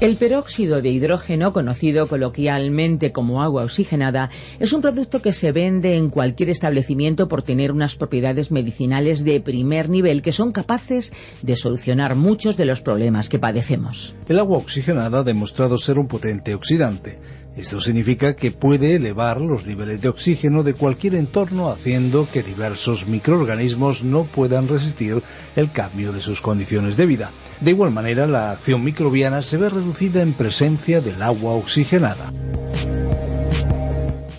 El 0.00 0.16
peróxido 0.16 0.80
de 0.80 0.88
hidrógeno, 0.88 1.52
conocido 1.52 2.08
coloquialmente 2.08 3.12
como 3.12 3.42
agua 3.42 3.64
oxigenada, 3.64 4.30
es 4.58 4.72
un 4.72 4.80
producto 4.80 5.20
que 5.20 5.34
se 5.34 5.52
vende 5.52 5.94
en 5.94 6.08
cualquier 6.08 6.48
establecimiento 6.48 7.28
por 7.28 7.42
tener 7.42 7.70
unas 7.70 7.96
propiedades 7.96 8.50
medicinales 8.50 9.24
de 9.24 9.40
primer 9.40 9.90
nivel 9.90 10.22
que 10.22 10.32
son 10.32 10.52
capaces 10.52 11.12
de 11.42 11.54
solucionar 11.54 12.14
muchos 12.14 12.56
de 12.56 12.64
los 12.64 12.80
problemas 12.80 13.28
que 13.28 13.38
padecemos. 13.38 14.14
El 14.26 14.38
agua 14.38 14.56
oxigenada 14.56 15.18
ha 15.18 15.22
demostrado 15.22 15.76
ser 15.76 15.98
un 15.98 16.08
potente 16.08 16.54
oxidante. 16.54 17.18
Esto 17.54 17.78
significa 17.78 18.34
que 18.36 18.52
puede 18.52 18.94
elevar 18.94 19.38
los 19.38 19.66
niveles 19.66 20.00
de 20.00 20.08
oxígeno 20.08 20.62
de 20.62 20.72
cualquier 20.72 21.14
entorno 21.14 21.68
haciendo 21.68 22.26
que 22.32 22.42
diversos 22.42 23.06
microorganismos 23.06 24.02
no 24.02 24.24
puedan 24.24 24.66
resistir 24.66 25.22
el 25.56 25.70
cambio 25.70 26.10
de 26.12 26.22
sus 26.22 26.40
condiciones 26.40 26.96
de 26.96 27.04
vida. 27.04 27.30
De 27.60 27.72
igual 27.72 27.90
manera, 27.90 28.26
la 28.26 28.52
acción 28.52 28.82
microbiana 28.82 29.42
se 29.42 29.58
ve 29.58 29.68
reducida 29.68 30.22
en 30.22 30.32
presencia 30.32 31.02
del 31.02 31.20
agua 31.20 31.52
oxigenada. 31.52 32.32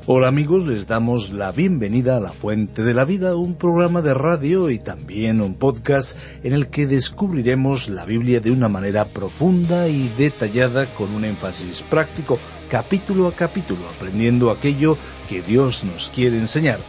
Hola 0.08 0.28
amigos, 0.28 0.66
les 0.66 0.88
damos 0.88 1.30
la 1.30 1.52
bienvenida 1.52 2.18
a 2.18 2.20
La 2.20 2.32
Fuente 2.32 2.82
de 2.82 2.96
la 2.96 3.06
Vida, 3.06 3.36
un 3.36 3.54
programa 3.54 4.02
de 4.02 4.16
radio 4.16 4.72
y 4.72 4.80
también 4.80 5.40
un 5.40 5.54
podcast 5.54 6.18
en 6.44 6.54
el 6.54 6.70
que 6.70 6.88
descubriremos 6.88 7.90
la 7.90 8.06
Biblia 8.06 8.40
de 8.40 8.50
una 8.50 8.68
manera 8.68 9.06
profunda 9.06 9.88
y 9.88 10.12
detallada 10.18 10.88
con 10.88 11.14
un 11.14 11.24
énfasis 11.24 11.84
práctico, 11.84 12.40
capítulo 12.72 13.28
a 13.28 13.34
capítulo, 13.34 13.82
aprendiendo 13.96 14.50
aquello 14.50 14.98
que 15.30 15.44
Dios 15.44 15.84
nos 15.84 16.10
quiere 16.10 16.40
enseñar. 16.40 16.80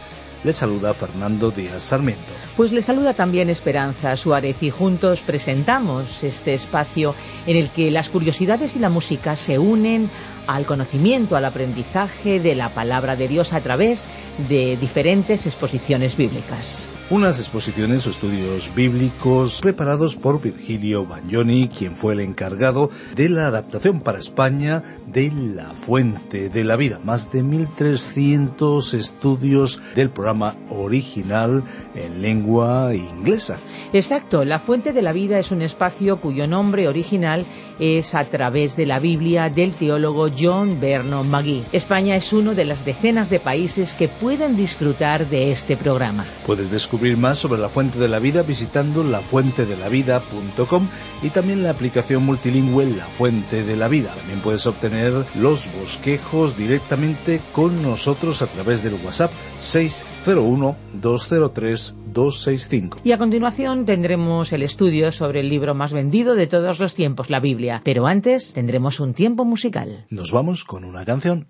Les 0.43 0.57
saluda 0.57 0.93
Fernando 0.93 1.51
Díaz 1.51 1.83
Sarmiento. 1.83 2.21
Pues 2.57 2.73
le 2.73 2.81
saluda 2.81 3.13
también 3.13 3.49
Esperanza 3.49 4.15
Suárez 4.17 4.61
y 4.61 4.69
juntos 4.69 5.21
presentamos 5.21 6.21
este 6.23 6.53
espacio 6.53 7.15
en 7.47 7.55
el 7.55 7.69
que 7.69 7.89
las 7.91 8.09
curiosidades 8.09 8.75
y 8.75 8.79
la 8.79 8.89
música 8.89 9.37
se 9.37 9.57
unen 9.57 10.09
al 10.47 10.65
conocimiento, 10.65 11.35
al 11.35 11.45
aprendizaje 11.45 12.39
de 12.39 12.55
la 12.55 12.69
palabra 12.69 13.15
de 13.15 13.27
Dios 13.27 13.53
a 13.53 13.61
través 13.61 14.07
de 14.49 14.77
diferentes 14.77 15.45
exposiciones 15.45 16.17
bíblicas. 16.17 16.87
Unas 17.09 17.37
exposiciones 17.37 18.07
o 18.07 18.09
estudios 18.09 18.73
bíblicos 18.73 19.61
preparados 19.61 20.15
por 20.15 20.41
Virgilio 20.41 21.05
Bagnoni, 21.05 21.67
quien 21.67 21.95
fue 21.95 22.13
el 22.13 22.21
encargado 22.21 22.89
de 23.15 23.29
la 23.29 23.47
adaptación 23.47 23.99
para 23.99 24.19
España 24.19 24.81
de 25.05 25.31
La 25.31 25.75
Fuente 25.75 26.49
de 26.49 26.63
la 26.63 26.75
Vida. 26.75 26.99
Más 27.03 27.29
de 27.31 27.43
1.300 27.43 28.93
estudios 28.93 29.81
del 29.95 30.09
programa 30.09 30.55
original 30.69 31.63
en 31.93 32.21
lengua 32.21 32.95
inglesa. 32.95 33.57
Exacto, 33.91 34.43
La 34.43 34.57
Fuente 34.57 34.93
de 34.93 35.01
la 35.01 35.13
Vida 35.13 35.37
es 35.37 35.51
un 35.51 35.61
espacio 35.61 36.19
cuyo 36.19 36.47
nombre 36.47 36.87
original 36.87 37.45
es 37.79 38.15
a 38.15 38.23
través 38.23 38.75
de 38.75 38.85
la 38.85 38.99
Biblia 38.99 39.49
del 39.49 39.73
teólogo 39.73 40.29
John 40.37 40.79
Vernon 40.79 41.29
McGee. 41.29 41.63
España 41.71 42.15
es 42.15 42.33
uno 42.33 42.55
de 42.55 42.65
las 42.65 42.85
decenas 42.85 43.29
de 43.29 43.39
países 43.39 43.95
que 43.95 44.07
pueden 44.07 44.55
disfrutar 44.55 45.27
de 45.27 45.51
este 45.51 45.77
programa. 45.77 46.25
Puedes 46.45 46.71
descubrir 46.71 47.17
más 47.17 47.39
sobre 47.39 47.61
La 47.61 47.69
Fuente 47.69 47.99
de 47.99 48.07
la 48.07 48.19
Vida 48.19 48.43
visitando 48.43 49.03
lafuentedelavida.com 49.03 50.87
y 51.21 51.29
también 51.29 51.63
la 51.63 51.71
aplicación 51.71 52.25
multilingüe 52.25 52.85
La 52.85 53.05
Fuente 53.05 53.63
de 53.63 53.75
la 53.75 53.87
Vida. 53.87 54.13
También 54.13 54.41
puedes 54.41 54.65
obtener 54.67 55.25
los 55.35 55.71
bosquejos 55.73 56.57
directamente 56.57 57.41
con 57.51 57.81
nosotros 57.81 58.41
a 58.41 58.47
través 58.47 58.83
del 58.83 58.95
WhatsApp 58.95 59.31
601 59.61 60.12
203 60.25 61.95
265. 62.13 63.01
Y 63.03 63.11
a 63.11 63.17
continuación 63.17 63.85
tendremos 63.85 64.53
el 64.53 64.63
estudio 64.63 65.11
sobre 65.11 65.41
el 65.41 65.49
libro 65.49 65.73
más 65.73 65.93
vendido 65.93 66.35
de 66.35 66.47
todos 66.47 66.79
los 66.79 66.93
tiempos, 66.93 67.29
la 67.29 67.39
Biblia. 67.39 67.81
Pero 67.83 68.07
antes 68.07 68.53
tendremos 68.53 68.99
un 68.99 69.13
tiempo 69.13 69.45
musical. 69.45 70.05
Nos 70.09 70.31
vamos 70.31 70.63
con 70.63 70.85
una 70.85 71.05
canción. 71.05 71.47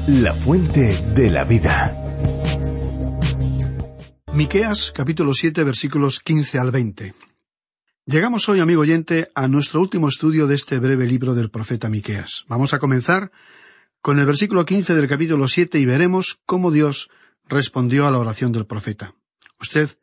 La 0.07 0.33
fuente 0.33 1.03
de 1.15 1.31
la 1.31 1.45
vida. 1.45 2.34
Miqueas 4.35 4.91
capítulo 4.93 5.31
7 5.33 5.63
versículos 5.63 6.19
15 6.19 6.59
al 6.59 6.69
20. 6.69 7.13
Llegamos 8.05 8.49
hoy, 8.49 8.59
amigo 8.59 8.81
oyente, 8.81 9.29
a 9.33 9.47
nuestro 9.47 9.79
último 9.79 10.09
estudio 10.09 10.45
de 10.45 10.55
este 10.55 10.77
breve 10.77 11.07
libro 11.07 11.33
del 11.35 11.49
profeta 11.49 11.87
Miqueas. 11.87 12.43
Vamos 12.49 12.73
a 12.73 12.79
comenzar 12.79 13.31
con 14.01 14.19
el 14.19 14.25
versículo 14.25 14.65
15 14.65 14.93
del 14.93 15.07
capítulo 15.07 15.47
7 15.47 15.79
y 15.79 15.85
veremos 15.85 16.41
cómo 16.45 16.71
Dios 16.71 17.09
respondió 17.47 18.07
a 18.07 18.11
la 18.11 18.19
oración 18.19 18.51
del 18.51 18.65
profeta. 18.65 19.15
Usted 19.61 19.97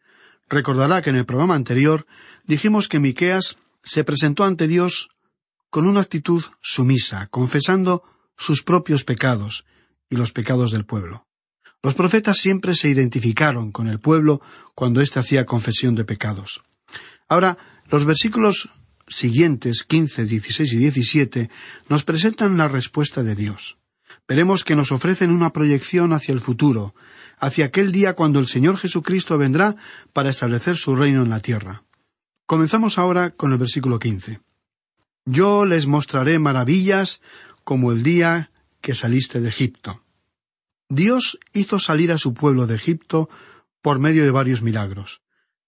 recordará 0.49 1.03
que 1.03 1.11
en 1.11 1.17
el 1.17 1.27
programa 1.27 1.55
anterior 1.55 2.07
dijimos 2.47 2.89
que 2.89 3.01
Miqueas 3.01 3.59
se 3.83 4.03
presentó 4.03 4.45
ante 4.45 4.67
Dios 4.67 5.11
con 5.69 5.87
una 5.87 6.01
actitud 6.01 6.43
sumisa, 6.63 7.27
confesando 7.27 8.03
sus 8.39 8.63
propios 8.63 9.05
pecados 9.05 9.67
y 10.09 10.17
los 10.17 10.33
pecados 10.33 10.71
del 10.73 10.87
pueblo. 10.87 11.27
Los 11.83 11.95
profetas 11.95 12.39
siempre 12.39 12.75
se 12.75 12.89
identificaron 12.89 13.73
con 13.73 13.89
el 13.89 13.99
pueblo 13.99 14.41
cuando 14.75 15.01
éste 15.01 15.19
hacía 15.19 15.47
confesión 15.47 15.95
de 15.95 16.05
pecados. 16.05 16.63
Ahora, 17.29 17.59
los 17.91 18.05
versículos 18.05 18.71
siguientes, 19.09 19.83
15, 19.85 20.25
16 20.25 20.73
y 20.73 20.77
17, 20.77 21.51
nos 21.89 22.05
presentan 22.05 22.57
la 22.57 22.69
respuesta 22.69 23.23
de 23.23 23.35
Dios. 23.35 23.79
Veremos 24.29 24.65
que 24.65 24.77
nos 24.77 24.93
ofrecen 24.93 25.31
una 25.31 25.53
proyección 25.53 26.13
hacia 26.13 26.33
el 26.33 26.41
futuro, 26.41 26.95
hacia 27.39 27.67
aquel 27.67 27.91
día 27.91 28.15
cuando 28.15 28.39
el 28.39 28.47
Señor 28.47 28.77
Jesucristo 28.79 29.37
vendrá 29.37 29.75
para 30.13 30.31
establecer 30.31 30.77
su 30.77 30.95
reino 30.95 31.23
en 31.23 31.31
la 31.31 31.41
tierra. 31.41 31.83
Comenzamos 32.47 32.99
ahora 32.99 33.31
con 33.31 33.53
el 33.53 33.59
versículo 33.59 33.99
15. 33.99 34.41
Yo 35.25 35.65
les 35.65 35.87
mostraré 35.87 36.39
maravillas 36.39 37.23
como 37.65 37.93
el 37.93 38.03
día 38.03 38.51
que 38.81 38.95
saliste 38.95 39.41
de 39.41 39.49
Egipto. 39.49 40.02
Dios 40.95 41.39
hizo 41.55 41.79
salir 41.79 42.13
a 42.13 42.19
su 42.19 42.35
pueblo 42.35 42.67
de 42.67 42.75
Egipto 42.75 43.31
por 43.81 43.99
medio 43.99 44.25
de 44.25 44.31
varios 44.31 44.61
milagros. 44.61 45.23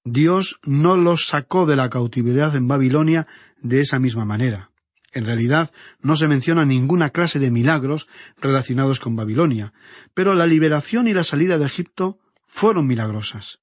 Dios 0.05 0.61
no 0.65 0.99
los 0.99 1.26
sacó 1.26 1.65
de 1.65 1.76
la 1.76 1.88
cautividad 1.88 2.55
en 2.56 2.69
Babilonia 2.69 3.26
de 3.59 3.81
esa 3.81 3.99
misma 3.99 4.26
manera. 4.26 4.71
En 5.12 5.25
realidad 5.25 5.73
no 6.03 6.17
se 6.17 6.29
menciona 6.29 6.67
ninguna 6.67 7.09
clase 7.09 7.38
de 7.38 7.50
milagros 7.50 8.06
relacionados 8.38 9.00
con 9.00 9.17
Babilonia, 9.17 9.73
pero 10.12 10.35
la 10.35 10.47
liberación 10.47 11.09
y 11.09 11.15
la 11.15 11.25
salida 11.25 11.56
de 11.56 11.65
Egipto 11.65 12.19
fueron 12.47 12.87
milagrosas. 12.87 13.61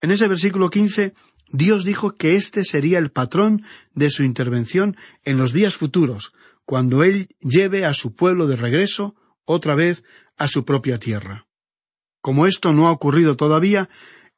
En 0.00 0.10
ese 0.10 0.26
versículo 0.26 0.70
quince 0.70 1.14
Dios 1.52 1.84
dijo 1.84 2.16
que 2.16 2.34
este 2.34 2.64
sería 2.64 2.98
el 2.98 3.12
patrón 3.12 3.62
de 3.94 4.10
su 4.10 4.24
intervención 4.24 4.96
en 5.24 5.38
los 5.38 5.52
días 5.52 5.76
futuros, 5.76 6.32
cuando 6.64 7.04
Él 7.04 7.28
lleve 7.38 7.84
a 7.84 7.94
su 7.94 8.12
pueblo 8.16 8.48
de 8.48 8.56
regreso 8.56 9.14
otra 9.44 9.76
vez 9.76 10.02
a 10.36 10.48
su 10.48 10.64
propia 10.64 10.98
tierra. 10.98 11.46
Como 12.20 12.46
esto 12.46 12.72
no 12.72 12.88
ha 12.88 12.92
ocurrido 12.92 13.36
todavía, 13.36 13.88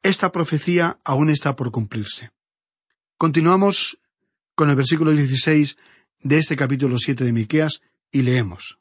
esta 0.03 0.31
profecía 0.31 0.99
aún 1.03 1.29
está 1.29 1.55
por 1.55 1.71
cumplirse. 1.71 2.31
Continuamos 3.17 3.99
con 4.55 4.69
el 4.69 4.75
versículo 4.75 5.11
16 5.11 5.77
de 6.21 6.37
este 6.37 6.55
capítulo 6.55 6.97
7 6.97 7.23
de 7.23 7.33
Miqueas 7.33 7.81
y 8.11 8.21
leemos: 8.21 8.79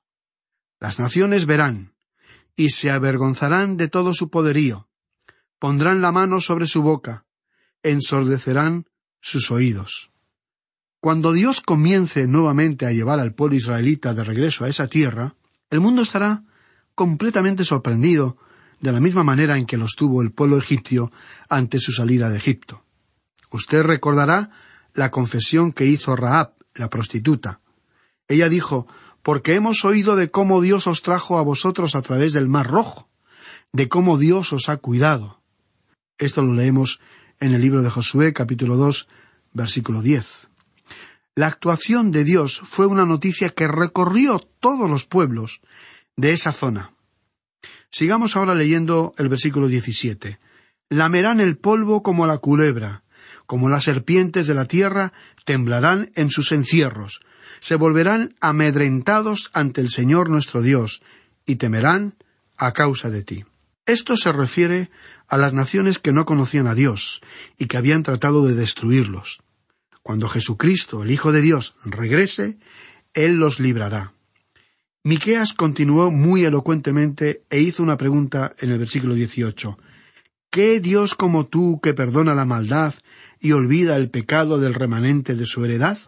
Las 0.79 0.99
naciones 0.99 1.47
verán 1.47 1.95
y 2.55 2.71
se 2.71 2.91
avergonzarán 2.91 3.77
de 3.77 3.89
todo 3.89 4.15
su 4.15 4.31
poderío, 4.31 4.89
pondrán 5.59 6.03
la 6.03 6.13
mano 6.13 6.41
sobre 6.41 6.67
su 6.67 6.83
boca, 6.83 7.25
ensordecerán 7.83 8.87
sus 9.21 9.51
oídos. 9.51 10.11
Cuando 11.01 11.33
Dios 11.33 11.61
comience 11.61 12.27
nuevamente 12.27 12.87
a 12.87 12.91
llevar 12.91 13.21
al 13.21 13.35
pueblo 13.35 13.57
israelita 13.57 14.15
de 14.15 14.25
regreso 14.25 14.65
a 14.65 14.69
esa 14.69 14.89
tierra, 14.89 15.37
el 15.71 15.81
mundo 15.81 16.03
estará 16.03 16.43
completamente 16.99 17.65
sorprendido 17.65 18.39
de 18.81 18.91
la 18.91 18.99
misma 18.99 19.23
manera 19.23 19.57
en 19.57 19.67
que 19.67 19.77
lo 19.77 19.85
estuvo 19.85 20.21
el 20.21 20.33
pueblo 20.33 20.59
egipcio 20.59 21.13
ante 21.49 21.79
su 21.79 21.93
salida 21.93 22.29
de 22.29 22.39
Egipto. 22.39 22.83
Usted 23.53 23.85
recordará 23.85 24.51
la 24.95 25.13
confesión 25.13 25.73
que 25.73 25.87
hizo 25.87 26.17
Raab, 26.17 26.55
la 26.75 26.91
prostituta. 26.91 27.61
Ella 28.27 28.49
dijo, 28.49 28.89
porque 29.23 29.55
hemos 29.55 29.85
oído 29.85 30.17
de 30.17 30.33
cómo 30.33 30.61
Dios 30.61 30.89
os 30.89 31.03
trajo 31.03 31.39
a 31.39 31.43
vosotros 31.43 31.95
a 31.95 32.03
través 32.03 32.33
del 32.33 32.49
Mar 32.49 32.67
Rojo, 32.67 33.09
de 33.73 33.89
cómo 33.89 34.19
Dios 34.19 34.53
os 34.53 34.69
ha 34.69 34.79
cuidado. 34.79 35.41
Esto 36.19 36.43
lo 36.43 36.53
leemos 36.53 36.99
en 37.39 37.55
el 37.55 37.61
libro 37.61 37.83
de 37.83 37.91
Josué 37.91 38.33
capítulo 38.33 38.75
2 38.75 39.07
versículo 39.53 40.03
10. 40.03 40.49
La 41.37 41.47
actuación 41.47 42.11
de 42.11 42.25
Dios 42.25 42.61
fue 42.65 42.87
una 42.87 43.07
noticia 43.07 43.51
que 43.51 43.69
recorrió 43.69 44.41
todos 44.59 44.91
los 44.91 45.05
pueblos 45.05 45.61
de 46.19 46.33
esa 46.33 46.53
zona. 46.53 46.91
Sigamos 47.91 48.37
ahora 48.37 48.55
leyendo 48.55 49.15
el 49.17 49.29
versículo 49.29 49.69
17. 49.69 50.39
Lamerán 50.91 51.41
el 51.41 51.57
polvo 51.57 52.03
como 52.03 52.27
la 52.27 52.39
culebra, 52.39 53.05
como 53.47 53.69
las 53.69 53.85
serpientes 53.85 54.47
de 54.47 54.55
la 54.55 54.67
tierra 54.67 55.13
temblarán 55.45 56.11
en 56.17 56.29
sus 56.31 56.53
encierros, 56.53 57.21
se 57.61 57.77
volverán 57.77 58.35
amedrentados 58.41 59.49
ante 59.55 59.81
el 59.81 59.91
Señor 59.91 60.29
nuestro 60.29 60.61
Dios, 60.61 61.03
y 61.47 61.57
temerán 61.57 62.15
a 62.57 62.73
causa 62.73 63.09
de 63.09 63.23
ti. 63.23 63.45
Esto 63.87 64.17
se 64.17 64.33
refiere 64.33 64.91
a 65.29 65.39
las 65.39 65.55
naciones 65.55 65.99
que 65.99 66.13
no 66.13 66.27
conocían 66.27 66.67
a 66.67 66.75
Dios 66.75 67.23
y 67.57 67.67
que 67.67 67.79
habían 67.79 68.03
tratado 68.03 68.45
de 68.45 68.55
destruirlos. 68.55 69.41
Cuando 70.03 70.29
Jesucristo, 70.29 71.03
el 71.03 71.11
Hijo 71.11 71.33
de 71.33 71.41
Dios, 71.41 71.77
regrese, 71.85 72.59
Él 73.15 73.37
los 73.37 73.61
librará. 73.61 74.13
Miqueas 75.05 75.53
continuó 75.53 76.11
muy 76.11 76.45
elocuentemente 76.45 77.45
e 77.51 77.61
hizo 77.61 77.83
una 77.83 77.97
pregunta 77.97 78.55
en 78.59 78.71
el 78.71 78.79
versículo 78.79 79.15
18. 79.15 79.79
¿Qué 80.51 80.81
Dios 80.81 81.15
como 81.15 81.47
tú 81.47 81.81
que 81.81 81.95
perdona 81.95 82.35
la 82.35 82.45
maldad 82.45 82.95
y 83.39 83.53
olvida 83.53 83.97
el 83.97 84.11
pecado 84.11 84.59
del 84.59 84.75
remanente 84.75 85.35
de 85.37 85.45
su 85.47 85.65
heredad? 85.65 85.99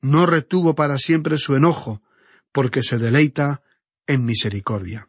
No 0.00 0.26
retuvo 0.26 0.74
para 0.74 0.96
siempre 0.98 1.38
su 1.38 1.54
enojo, 1.54 2.02
porque 2.50 2.82
se 2.82 2.98
deleita 2.98 3.62
en 4.06 4.24
misericordia. 4.24 5.08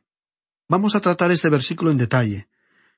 Vamos 0.67 0.95
a 0.95 1.01
tratar 1.01 1.31
este 1.31 1.49
versículo 1.49 1.91
en 1.91 1.97
detalle, 1.97 2.47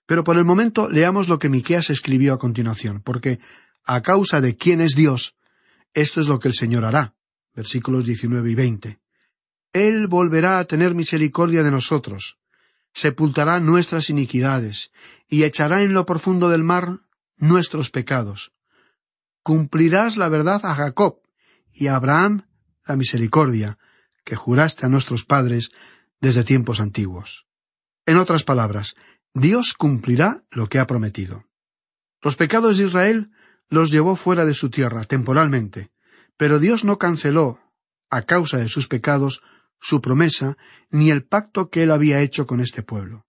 pero 0.05 0.23
por 0.23 0.37
el 0.37 0.45
momento 0.45 0.89
leamos 0.89 1.27
lo 1.27 1.37
que 1.37 1.49
Miqueas 1.49 1.89
escribió 1.89 2.33
a 2.33 2.39
continuación, 2.39 3.01
porque 3.01 3.39
a 3.83 4.01
causa 4.01 4.41
de 4.41 4.57
quién 4.57 4.81
es 4.81 4.95
Dios, 4.95 5.35
esto 5.93 6.21
es 6.21 6.27
lo 6.27 6.39
que 6.39 6.47
el 6.47 6.53
Señor 6.53 6.85
hará. 6.85 7.13
Versículos 7.53 8.05
19 8.05 8.51
y 8.51 8.55
20. 8.55 8.99
Él 9.73 10.07
volverá 10.07 10.59
a 10.59 10.65
tener 10.65 10.95
misericordia 10.95 11.63
de 11.63 11.71
nosotros, 11.71 12.37
sepultará 12.93 13.59
nuestras 13.59 14.09
iniquidades, 14.09 14.91
y 15.27 15.43
echará 15.43 15.83
en 15.83 15.93
lo 15.93 16.05
profundo 16.05 16.49
del 16.49 16.63
mar 16.63 17.01
nuestros 17.37 17.89
pecados. 17.89 18.53
Cumplirás 19.43 20.17
la 20.17 20.29
verdad 20.29 20.61
a 20.65 20.75
Jacob, 20.75 21.21
y 21.71 21.87
a 21.87 21.95
Abraham 21.95 22.47
la 22.85 22.95
misericordia 22.95 23.77
que 24.23 24.35
juraste 24.35 24.85
a 24.85 24.89
nuestros 24.89 25.25
padres 25.25 25.69
desde 26.19 26.43
tiempos 26.43 26.79
antiguos. 26.79 27.45
En 28.05 28.17
otras 28.17 28.43
palabras, 28.43 28.95
Dios 29.33 29.73
cumplirá 29.73 30.43
lo 30.49 30.67
que 30.67 30.79
ha 30.79 30.87
prometido. 30.87 31.45
Los 32.21 32.35
pecados 32.35 32.77
de 32.77 32.87
Israel 32.87 33.31
los 33.69 33.91
llevó 33.91 34.15
fuera 34.15 34.45
de 34.45 34.53
su 34.53 34.69
tierra 34.69 35.03
temporalmente, 35.03 35.91
pero 36.35 36.59
Dios 36.59 36.83
no 36.83 36.97
canceló, 36.97 37.59
a 38.09 38.21
causa 38.23 38.57
de 38.57 38.69
sus 38.69 38.87
pecados, 38.87 39.41
su 39.79 40.01
promesa 40.01 40.57
ni 40.89 41.11
el 41.11 41.23
pacto 41.23 41.69
que 41.69 41.83
él 41.83 41.91
había 41.91 42.21
hecho 42.21 42.45
con 42.45 42.59
este 42.59 42.83
pueblo. 42.83 43.25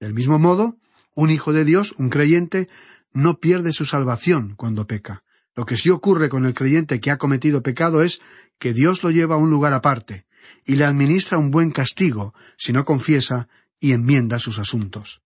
Del 0.00 0.14
mismo 0.14 0.38
modo, 0.38 0.76
un 1.14 1.30
hijo 1.30 1.52
de 1.52 1.64
Dios, 1.64 1.94
un 1.98 2.10
creyente, 2.10 2.68
no 3.12 3.38
pierde 3.38 3.72
su 3.72 3.84
salvación 3.84 4.54
cuando 4.56 4.86
peca. 4.86 5.22
Lo 5.54 5.64
que 5.66 5.76
sí 5.76 5.90
ocurre 5.90 6.28
con 6.28 6.46
el 6.46 6.54
creyente 6.54 7.00
que 7.00 7.10
ha 7.10 7.18
cometido 7.18 7.62
pecado 7.62 8.02
es 8.02 8.20
que 8.58 8.72
Dios 8.72 9.02
lo 9.02 9.10
lleva 9.10 9.36
a 9.36 9.38
un 9.38 9.50
lugar 9.50 9.72
aparte 9.72 10.26
y 10.66 10.76
le 10.76 10.84
administra 10.84 11.38
un 11.38 11.50
buen 11.50 11.70
castigo 11.70 12.34
si 12.56 12.72
no 12.72 12.84
confiesa 12.84 13.48
y 13.78 13.92
enmienda 13.92 14.38
sus 14.38 14.58
asuntos. 14.58 15.22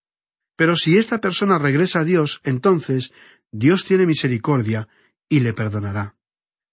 Pero 0.55 0.75
si 0.75 0.97
esta 0.97 1.19
persona 1.19 1.57
regresa 1.57 2.01
a 2.01 2.03
Dios, 2.03 2.41
entonces 2.43 3.11
Dios 3.51 3.85
tiene 3.85 4.05
misericordia 4.05 4.87
y 5.27 5.39
le 5.39 5.53
perdonará. 5.53 6.15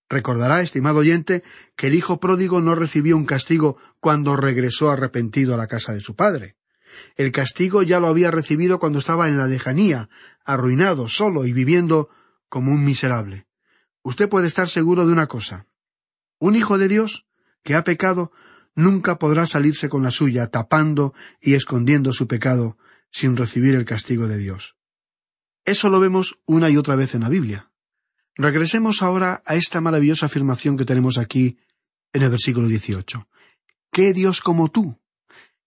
Recordará, 0.09 0.61
estimado 0.61 0.99
oyente, 0.99 1.43
que 1.77 1.89
el 1.89 1.95
hijo 1.95 2.21
pródigo 2.21 2.61
no 2.61 2.75
recibió 2.75 3.17
un 3.17 3.27
castigo 3.27 3.77
cuando 4.01 4.37
regresó 4.37 4.91
arrepentido 4.91 5.55
a 5.55 5.57
la 5.57 5.67
casa 5.67 5.93
de 5.93 6.01
su 6.01 6.15
padre. 6.15 6.57
El 7.17 7.33
castigo 7.33 7.83
ya 7.83 8.01
lo 8.01 8.07
había 8.07 8.31
recibido 8.31 8.79
cuando 8.79 8.99
estaba 8.99 9.29
en 9.29 9.37
la 9.37 9.47
lejanía, 9.47 10.09
arruinado, 10.45 11.09
solo 11.09 11.45
y 11.45 11.53
viviendo 11.53 12.09
como 12.49 12.73
un 12.73 12.85
miserable. 12.85 13.47
Usted 14.03 14.29
puede 14.29 14.47
estar 14.47 14.69
seguro 14.69 15.07
de 15.07 15.13
una 15.13 15.27
cosa. 15.27 15.67
Un 16.39 16.55
hijo 16.55 16.79
de 16.79 16.89
Dios 16.89 17.27
que 17.65 17.75
ha 17.75 17.83
pecado 17.83 18.31
nunca 18.75 19.19
podrá 19.19 19.47
salirse 19.47 19.89
con 19.89 20.05
la 20.05 20.13
suya, 20.13 20.47
tapando 20.49 21.15
y 21.41 21.55
escondiendo 21.55 22.13
su 22.13 22.29
pecado 22.29 22.79
sin 23.11 23.37
recibir 23.37 23.75
el 23.75 23.85
castigo 23.85 24.29
de 24.29 24.39
Dios. 24.39 24.77
Eso 25.65 25.89
lo 25.89 25.99
vemos 25.99 26.39
una 26.47 26.71
y 26.71 26.77
otra 26.77 26.95
vez 26.95 27.15
en 27.15 27.23
la 27.23 27.29
Biblia. 27.29 27.71
Regresemos 28.39 29.03
ahora 29.03 29.43
a 29.47 29.55
esta 29.55 29.81
maravillosa 29.81 30.27
afirmación 30.27 30.77
que 30.77 30.85
tenemos 30.85 31.17
aquí 31.17 31.57
en 32.13 32.23
el 32.23 32.31
versículo 32.31 32.69
18. 32.69 33.27
¿Qué 33.91 34.13
Dios 34.13 34.43
como 34.43 34.69
tú? 34.69 35.01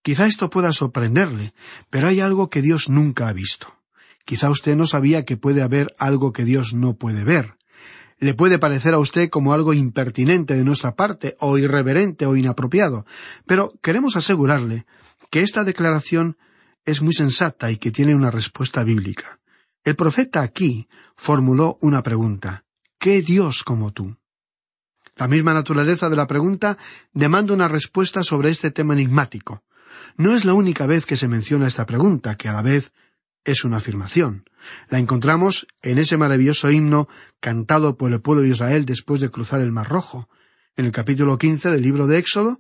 Quizá 0.04 0.28
esto 0.28 0.52
pueda 0.52 0.72
sorprenderle, 0.72 1.54
pero 1.90 2.08
hay 2.08 2.20
algo 2.20 2.50
que 2.50 2.62
Dios 2.62 2.88
nunca 2.88 3.28
ha 3.28 3.34
visto. 3.34 3.74
Quizá 4.24 4.52
usted 4.52 4.76
no 4.76 4.86
sabía 4.86 5.26
que 5.26 5.36
puede 5.36 5.64
haber 5.64 5.96
algo 5.98 6.32
que 6.32 6.46
Dios 6.46 6.76
no 6.76 6.96
puede 6.96 7.24
ver. 7.24 7.56
Le 8.20 8.36
puede 8.36 8.60
parecer 8.60 8.94
a 8.94 9.00
usted 9.00 9.30
como 9.30 9.54
algo 9.54 9.74
impertinente 9.74 10.56
de 10.56 10.64
nuestra 10.64 10.96
parte, 10.96 11.36
o 11.40 11.58
irreverente 11.58 12.28
o 12.28 12.36
inapropiado, 12.36 13.06
pero 13.48 13.74
queremos 13.82 14.16
asegurarle 14.16 14.86
que 15.32 15.42
esta 15.42 15.64
declaración 15.64 16.38
es 16.86 17.02
muy 17.02 17.14
sensata 17.14 17.72
y 17.72 17.78
que 17.78 17.92
tiene 17.92 18.14
una 18.14 18.30
respuesta 18.30 18.84
bíblica. 18.84 19.39
El 19.84 19.96
profeta 19.96 20.42
aquí 20.42 20.88
formuló 21.16 21.78
una 21.82 22.04
pregunta. 22.04 22.66
¿Qué 23.00 23.22
Dios 23.22 23.64
como 23.64 23.92
tú? 23.92 24.18
La 25.16 25.28
misma 25.28 25.54
naturaleza 25.54 26.10
de 26.10 26.16
la 26.16 26.28
pregunta 26.28 26.78
demanda 27.14 27.54
una 27.54 27.68
respuesta 27.68 28.24
sobre 28.24 28.52
este 28.52 28.72
tema 28.72 28.94
enigmático. 28.94 29.64
No 30.18 30.36
es 30.36 30.46
la 30.46 30.54
única 30.54 30.86
vez 30.86 31.06
que 31.06 31.18
se 31.18 31.28
menciona 31.28 31.68
esta 31.68 31.86
pregunta, 31.86 32.36
que 32.36 32.50
a 32.50 32.54
la 32.54 32.62
vez 32.62 32.94
es 33.46 33.64
una 33.64 33.78
afirmación. 33.78 34.46
La 34.90 35.00
encontramos 35.00 35.68
en 35.82 35.98
ese 35.98 36.18
maravilloso 36.18 36.72
himno 36.72 37.08
cantado 37.40 37.98
por 37.98 38.12
el 38.12 38.22
pueblo 38.22 38.44
de 38.44 38.50
Israel 38.50 38.86
después 38.86 39.22
de 39.22 39.30
cruzar 39.30 39.62
el 39.62 39.72
Mar 39.72 39.88
Rojo. 39.88 40.30
En 40.76 40.86
el 40.86 40.92
capítulo 40.92 41.38
quince 41.38 41.70
del 41.70 41.82
libro 41.82 42.08
de 42.08 42.18
Éxodo, 42.18 42.60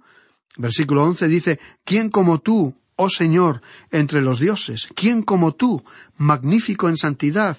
versículo 0.57 1.03
once 1.03 1.27
dice 1.27 1.59
¿Quién 1.83 2.09
como 2.09 2.39
tú, 2.39 2.75
oh 3.01 3.09
Señor, 3.09 3.61
entre 3.91 4.21
los 4.21 4.39
dioses? 4.39 4.89
¿Quién 4.93 5.23
como 5.23 5.53
tú, 5.55 5.85
magnífico 6.17 6.89
en 6.89 6.97
santidad, 6.97 7.57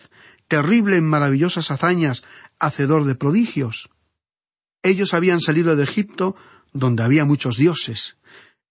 terrible 0.49 0.99
en 0.99 1.09
maravillosas 1.09 1.71
hazañas, 1.71 2.25
hacedor 2.59 3.07
de 3.07 3.15
prodigios? 3.15 3.89
Ellos 4.83 5.15
habían 5.15 5.41
salido 5.41 5.77
de 5.77 5.85
Egipto, 5.85 6.37
donde 6.75 7.05
había 7.05 7.25
muchos 7.25 7.57
dioses. 7.57 8.19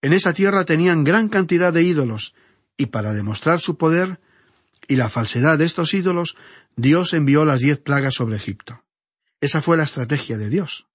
En 0.03 0.13
esa 0.13 0.33
tierra 0.33 0.63
tenían 0.63 1.03
gran 1.03 1.27
cantidad 1.27 1.73
de 1.73 1.81
ídolos, 1.81 2.35
y 2.77 2.85
para 2.85 3.13
demostrar 3.13 3.59
su 3.59 3.75
poder 3.75 4.19
y 4.87 4.95
la 4.95 5.09
falsedad 5.09 5.57
de 5.57 5.65
estos 5.65 5.95
ídolos, 5.95 6.37
Dios 6.75 7.13
envió 7.15 7.45
las 7.45 7.61
diez 7.61 7.79
plagas 7.79 8.13
sobre 8.13 8.37
Egipto. 8.37 8.83
Esa 9.41 9.63
fue 9.63 9.75
la 9.75 9.83
estrategia 9.85 10.37
de 10.37 10.49
Dios. 10.49 10.85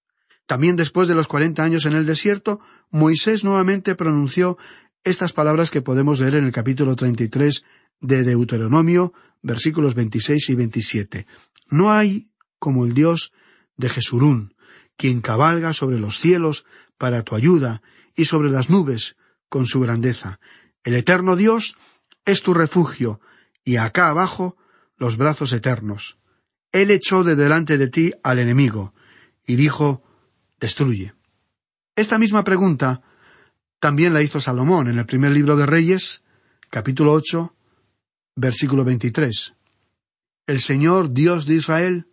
También 0.47 0.77
después 0.77 1.09
de 1.09 1.15
los 1.15 1.27
cuarenta 1.27 1.65
años 1.65 1.87
en 1.87 1.95
el 1.95 2.07
desierto, 2.07 2.61
Moisés 2.91 3.45
nuevamente 3.45 3.95
pronunció 3.95 4.59
estas 5.05 5.33
palabras 5.33 5.71
que 5.71 5.83
podemos 5.83 6.21
leer 6.21 6.37
en 6.37 6.45
el 6.45 6.53
capítulo 6.53 6.97
treinta 6.97 7.23
y 7.23 7.29
tres 7.29 7.63
de 8.01 8.25
Deuteronomio, 8.25 9.13
versículos 9.43 9.95
veintiséis 9.95 10.49
y 10.49 10.55
veintisiete. 10.55 11.27
No 11.71 11.93
hay 11.93 12.31
como 12.59 12.85
el 12.85 12.95
Dios 12.95 13.33
de 13.77 13.89
Jesurún, 13.89 14.55
quien 14.97 15.21
cabalga 15.21 15.73
sobre 15.73 15.99
los 15.99 16.19
cielos 16.19 16.65
para 16.99 17.23
tu 17.23 17.35
ayuda 17.35 17.83
y 18.17 18.25
sobre 18.25 18.51
las 18.51 18.71
nubes 18.71 19.17
con 19.49 19.67
su 19.67 19.81
grandeza. 19.81 20.41
El 20.83 20.95
eterno 20.95 21.37
Dios 21.37 21.77
es 22.25 22.43
tu 22.43 22.55
refugio, 22.55 23.21
y 23.65 23.77
acá 23.77 24.09
abajo 24.09 24.57
los 24.97 25.17
brazos 25.17 25.53
eternos. 25.53 26.19
Él 26.73 26.91
echó 26.91 27.25
de 27.25 27.37
delante 27.37 27.79
de 27.79 27.89
ti 27.89 28.13
al 28.23 28.39
enemigo, 28.39 28.95
y 29.47 29.57
dijo 29.57 30.03
Destruye. 30.61 31.15
Esta 31.97 32.19
misma 32.19 32.45
pregunta 32.45 33.03
también 33.85 34.15
la 34.15 34.23
hizo 34.23 34.41
Salomón 34.41 34.89
en 34.89 34.99
el 34.99 35.05
primer 35.05 35.33
libro 35.33 35.57
de 35.57 35.67
Reyes, 35.67 36.23
capítulo 36.71 37.13
ocho, 37.13 37.55
versículo 38.35 38.83
veintitrés. 38.83 39.53
El 40.47 40.63
Señor 40.63 41.13
Dios 41.13 41.45
de 41.45 41.57
Israel, 41.57 42.07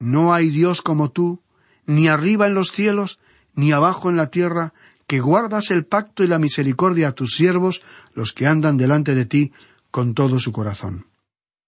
no 0.00 0.34
hay 0.34 0.50
Dios 0.50 0.82
como 0.82 1.12
tú, 1.12 1.44
ni 1.86 2.08
arriba 2.08 2.48
en 2.48 2.54
los 2.54 2.72
cielos, 2.72 3.20
ni 3.54 3.70
abajo 3.70 4.10
en 4.10 4.16
la 4.16 4.32
tierra, 4.32 4.74
que 5.06 5.20
guardas 5.20 5.70
el 5.70 5.86
pacto 5.86 6.24
y 6.24 6.26
la 6.26 6.40
misericordia 6.40 7.10
a 7.10 7.12
tus 7.12 7.36
siervos, 7.36 7.82
los 8.12 8.32
que 8.32 8.48
andan 8.48 8.76
delante 8.76 9.14
de 9.14 9.26
ti 9.26 9.52
con 9.92 10.12
todo 10.12 10.40
su 10.40 10.50
corazón. 10.50 11.06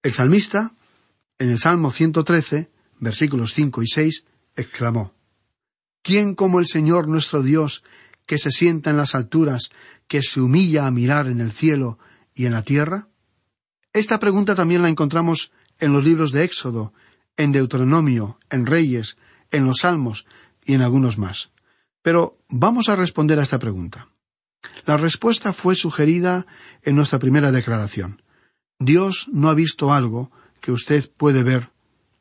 El 0.03 0.11
salmista, 0.11 0.73
en 1.39 1.51
el 1.51 1.61
Salmo 1.61 1.93
113, 1.93 2.73
versículos 2.99 3.55
5 3.55 3.83
y 3.85 3.87
6, 3.87 4.25
exclamó, 4.57 5.15
¿Quién 6.03 6.35
como 6.35 6.59
el 6.59 6.67
Señor 6.67 7.07
nuestro 7.07 7.45
Dios, 7.45 7.85
que 8.33 8.39
se 8.39 8.51
sienta 8.51 8.89
en 8.89 8.97
las 8.97 9.15
alturas, 9.15 9.69
que 10.09 10.23
se 10.23 10.41
humilla 10.41 10.87
a 10.87 10.91
mirar 10.91 11.29
en 11.29 11.43
el 11.43 11.53
cielo 11.53 11.99
y 12.35 12.47
en 12.47 12.53
la 12.53 12.63
tierra? 12.63 13.09
Esta 13.93 14.19
pregunta 14.19 14.55
también 14.55 14.81
la 14.81 14.89
encontramos 14.89 15.53
en 15.79 15.93
los 15.93 16.03
libros 16.03 16.33
de 16.33 16.43
Éxodo, 16.43 16.95
en 17.37 17.53
Deuteronomio, 17.53 18.39
en 18.49 18.65
Reyes, 18.65 19.19
en 19.51 19.67
los 19.67 19.81
Salmos 19.81 20.25
y 20.65 20.73
en 20.73 20.81
algunos 20.81 21.19
más. 21.19 21.51
Pero 22.01 22.39
vamos 22.49 22.89
a 22.89 22.97
responder 22.97 23.39
a 23.39 23.43
esta 23.43 23.59
pregunta. 23.59 24.09
La 24.87 24.97
respuesta 24.97 25.53
fue 25.53 25.75
sugerida 25.75 26.47
en 26.81 26.97
nuestra 26.97 27.19
primera 27.19 27.53
declaración. 27.53 28.23
Dios 28.79 29.29
no 29.31 29.51
ha 29.51 29.55
visto 29.55 29.93
algo 29.93 30.33
que 30.63 30.73
usted 30.73 31.11
puede 31.19 31.43
ver 31.43 31.69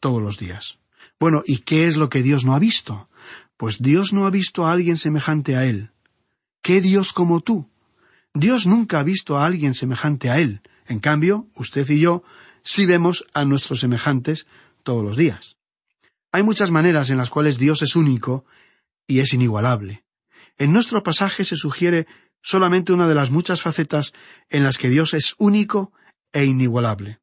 todos 0.01 0.21
los 0.21 0.37
días. 0.37 0.77
Bueno, 1.21 1.41
¿y 1.45 1.59
qué 1.59 1.87
es 1.87 1.95
lo 1.95 2.09
que 2.09 2.21
Dios 2.21 2.43
no 2.43 2.53
ha 2.53 2.59
visto? 2.59 3.07
Pues 3.55 3.81
Dios 3.81 4.11
no 4.11 4.25
ha 4.25 4.29
visto 4.29 4.67
a 4.67 4.73
alguien 4.73 4.97
semejante 4.97 5.55
a 5.55 5.63
Él. 5.63 5.91
¿Qué 6.61 6.81
Dios 6.81 7.13
como 7.13 7.41
tú? 7.41 7.69
Dios 8.33 8.65
nunca 8.65 8.99
ha 8.99 9.03
visto 9.03 9.37
a 9.37 9.45
alguien 9.45 9.73
semejante 9.73 10.29
a 10.29 10.39
Él. 10.39 10.61
En 10.87 10.99
cambio, 10.99 11.47
usted 11.55 11.89
y 11.89 11.99
yo 11.99 12.23
sí 12.63 12.85
vemos 12.85 13.25
a 13.33 13.45
nuestros 13.45 13.79
semejantes 13.79 14.47
todos 14.83 15.03
los 15.03 15.17
días. 15.17 15.57
Hay 16.31 16.43
muchas 16.43 16.71
maneras 16.71 17.09
en 17.09 17.17
las 17.17 17.29
cuales 17.29 17.57
Dios 17.57 17.81
es 17.81 17.95
único 17.95 18.45
y 19.07 19.19
es 19.19 19.33
inigualable. 19.33 20.05
En 20.57 20.71
nuestro 20.71 21.03
pasaje 21.03 21.43
se 21.43 21.55
sugiere 21.55 22.07
solamente 22.41 22.93
una 22.93 23.07
de 23.07 23.15
las 23.15 23.31
muchas 23.31 23.61
facetas 23.61 24.13
en 24.49 24.63
las 24.63 24.77
que 24.77 24.89
Dios 24.89 25.13
es 25.13 25.35
único 25.37 25.91
e 26.31 26.45
inigualable. 26.45 27.19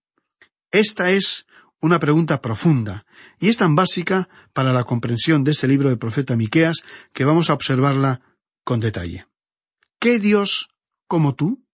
Esta 0.71 1.11
es 1.11 1.47
una 1.81 1.99
pregunta 1.99 2.43
profunda, 2.43 3.07
y 3.39 3.49
es 3.49 3.57
tan 3.57 3.77
básica 3.77 4.29
para 4.53 4.73
la 4.73 4.85
comprensión 4.85 5.45
de 5.45 5.53
este 5.53 5.69
libro 5.69 5.89
del 5.89 5.99
profeta 5.99 6.37
Miqueas 6.37 6.79
que 7.13 7.25
vamos 7.25 7.51
a 7.51 7.55
observarla 7.55 8.21
con 8.69 8.81
detalle. 8.81 9.27
¿Qué 9.99 10.19
Dios 10.19 10.69
como 11.07 11.35
tú? 11.35 11.65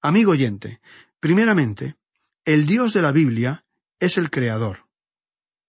Amigo 0.00 0.30
oyente, 0.30 0.80
primeramente, 1.18 1.96
el 2.44 2.66
Dios 2.66 2.92
de 2.92 3.02
la 3.02 3.10
Biblia 3.10 3.64
es 3.98 4.16
el 4.16 4.30
Creador. 4.30 4.86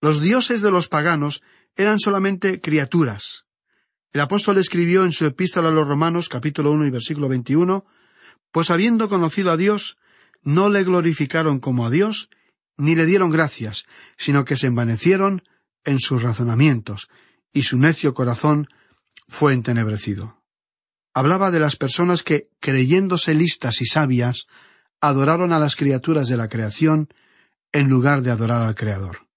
Los 0.01 0.21
dioses 0.21 0.61
de 0.61 0.69
los 0.69 0.87
paganos 0.87 1.41
eran 1.75 1.97
solamente 1.97 2.61
criaturas, 2.61 3.47
el 4.13 4.21
apóstol 4.21 4.59
escribió 4.59 5.03
en 5.03 5.13
su 5.13 5.25
epístola 5.25 5.69
a 5.69 5.71
los 5.71 5.87
Romanos 5.87 6.29
capítulo 6.29 6.69
uno 6.71 6.85
y 6.85 6.91
versículo 6.91 7.27
veintiuno 7.27 7.87
Pues 8.51 8.69
habiendo 8.69 9.09
conocido 9.09 9.49
a 9.49 9.57
Dios, 9.57 9.97
no 10.43 10.69
le 10.69 10.83
glorificaron 10.83 11.59
como 11.59 11.87
a 11.87 11.89
Dios, 11.89 12.29
ni 12.77 12.93
le 12.93 13.07
dieron 13.07 13.31
gracias, 13.31 13.85
sino 14.15 14.45
que 14.45 14.57
se 14.57 14.67
envanecieron 14.67 15.41
en 15.85 15.99
sus 15.99 16.21
razonamientos, 16.21 17.09
y 17.51 17.63
su 17.63 17.77
necio 17.77 18.13
corazón 18.13 18.67
fue 19.27 19.53
entenebrecido. 19.53 20.40
Hablaba 21.13 21.51
de 21.51 21.59
las 21.59 21.75
personas 21.75 22.23
que, 22.23 22.47
creyéndose 22.59 23.33
listas 23.33 23.81
y 23.81 23.85
sabias, 23.85 24.47
adoraron 25.01 25.51
a 25.51 25.59
las 25.59 25.75
criaturas 25.75 26.27
de 26.27 26.37
la 26.37 26.47
creación 26.47 27.09
en 27.71 27.89
lugar 27.89 28.21
de 28.21 28.31
adorar 28.31 28.61
al 28.61 28.75
Creador. 28.75 29.27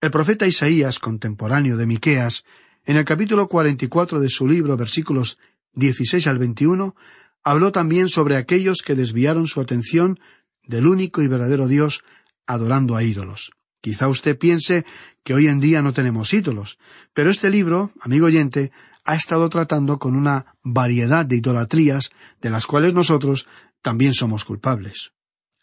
El 0.00 0.10
profeta 0.10 0.46
Isaías, 0.46 0.98
contemporáneo 0.98 1.76
de 1.76 1.86
Miqueas, 1.86 2.44
en 2.84 2.96
el 2.96 3.04
capítulo 3.04 3.48
44 3.48 4.20
de 4.20 4.28
su 4.28 4.46
libro, 4.46 4.76
versículos 4.76 5.38
16 5.72 6.26
al 6.28 6.38
21, 6.38 6.94
habló 7.42 7.72
también 7.72 8.08
sobre 8.08 8.36
aquellos 8.36 8.82
que 8.82 8.94
desviaron 8.94 9.46
su 9.46 9.60
atención 9.60 10.18
del 10.64 10.86
único 10.86 11.22
y 11.22 11.28
verdadero 11.28 11.68
Dios 11.68 12.04
adorando 12.46 12.96
a 12.96 13.02
ídolos. 13.02 13.50
Quizá 13.80 14.08
usted 14.08 14.38
piense 14.38 14.84
que 15.22 15.34
hoy 15.34 15.48
en 15.48 15.60
día 15.60 15.82
no 15.82 15.92
tenemos 15.92 16.32
ídolos, 16.32 16.78
pero 17.12 17.30
este 17.30 17.50
libro, 17.50 17.92
amigo 18.00 18.26
oyente, 18.26 18.72
ha 19.06 19.14
estado 19.14 19.48
tratando 19.48 19.98
con 19.98 20.16
una 20.16 20.56
variedad 20.62 21.24
de 21.24 21.36
idolatrías 21.36 22.10
de 22.42 22.50
las 22.50 22.66
cuales 22.66 22.92
nosotros 22.92 23.46
también 23.80 24.12
somos 24.12 24.44
culpables. 24.44 25.12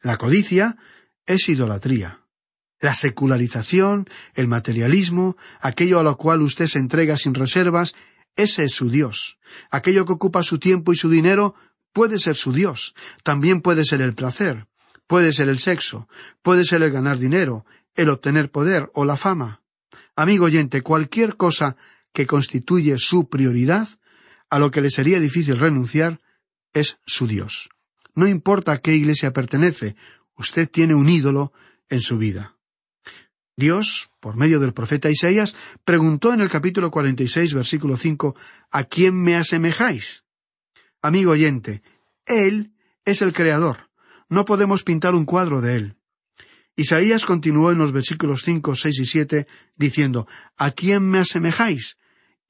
La 0.02 0.18
codicia 0.18 0.78
es 1.26 1.50
idolatría. 1.50 2.22
La 2.80 2.96
secularización, 2.96 4.08
el 4.34 4.48
materialismo, 4.48 5.38
aquello 5.60 6.00
a 6.00 6.04
lo 6.04 6.18
cual 6.18 6.42
usted 6.42 6.66
se 6.68 6.80
entrega 6.80 7.18
sin 7.18 7.34
reservas, 7.34 7.94
ese 8.36 8.64
es 8.64 8.74
su 8.74 8.90
Dios. 8.90 9.38
Aquello 9.70 10.06
que 10.06 10.14
ocupa 10.14 10.42
su 10.42 10.58
tiempo 10.58 10.94
y 10.94 10.96
su 10.96 11.10
dinero 11.10 11.54
puede 11.92 12.20
ser 12.20 12.36
su 12.36 12.54
Dios. 12.54 12.96
También 13.24 13.62
puede 13.62 13.84
ser 13.84 14.02
el 14.02 14.16
placer, 14.16 14.68
puede 15.06 15.34
ser 15.34 15.50
el 15.50 15.60
sexo, 15.60 16.08
puede 16.42 16.66
ser 16.66 16.82
el 16.82 16.92
ganar 16.92 17.18
dinero, 17.18 17.66
el 17.96 18.10
obtener 18.10 18.52
poder 18.52 18.90
o 18.94 19.06
la 19.06 19.18
fama. 19.18 19.62
Amigo 20.16 20.46
oyente, 20.46 20.82
cualquier 20.82 21.36
cosa 21.36 21.76
que 22.14 22.28
constituye 22.28 22.98
su 22.98 23.28
prioridad, 23.28 23.88
a 24.50 24.60
lo 24.60 24.72
que 24.72 24.82
le 24.82 24.90
sería 24.90 25.20
difícil 25.20 25.58
renunciar, 25.58 26.22
es 26.74 27.00
su 27.06 27.28
Dios. 27.28 27.70
No 28.16 28.28
importa 28.28 28.74
a 28.74 28.78
qué 28.78 28.96
iglesia 28.96 29.34
pertenece, 29.34 29.96
usted 30.36 30.70
tiene 30.70 30.94
un 30.94 31.10
ídolo 31.10 31.52
en 31.90 32.02
su 32.02 32.18
vida. 32.18 32.56
Dios, 33.56 34.12
por 34.20 34.36
medio 34.36 34.60
del 34.60 34.74
profeta 34.74 35.10
Isaías, 35.10 35.56
preguntó 35.84 36.34
en 36.34 36.42
el 36.42 36.50
capítulo 36.50 36.90
46, 36.90 37.54
versículo 37.54 37.96
5, 37.96 38.36
¿A 38.72 38.84
quién 38.84 39.22
me 39.22 39.36
asemejáis? 39.36 40.24
Amigo 41.02 41.32
oyente, 41.32 41.84
Él 42.26 42.74
es 43.06 43.22
el 43.22 43.34
Creador. 43.34 43.90
No 44.30 44.46
podemos 44.46 44.84
pintar 44.84 45.14
un 45.14 45.26
cuadro 45.26 45.62
de 45.62 45.76
Él. 45.76 45.96
Isaías 46.76 47.26
continuó 47.26 47.72
en 47.72 47.78
los 47.78 47.92
versículos 47.92 48.42
5, 48.44 48.76
6 48.76 49.00
y 49.00 49.06
7 49.06 49.48
diciendo, 49.76 50.28
¿A 50.58 50.72
quién 50.72 51.08
me 51.08 51.20
asemejáis? 51.20 51.98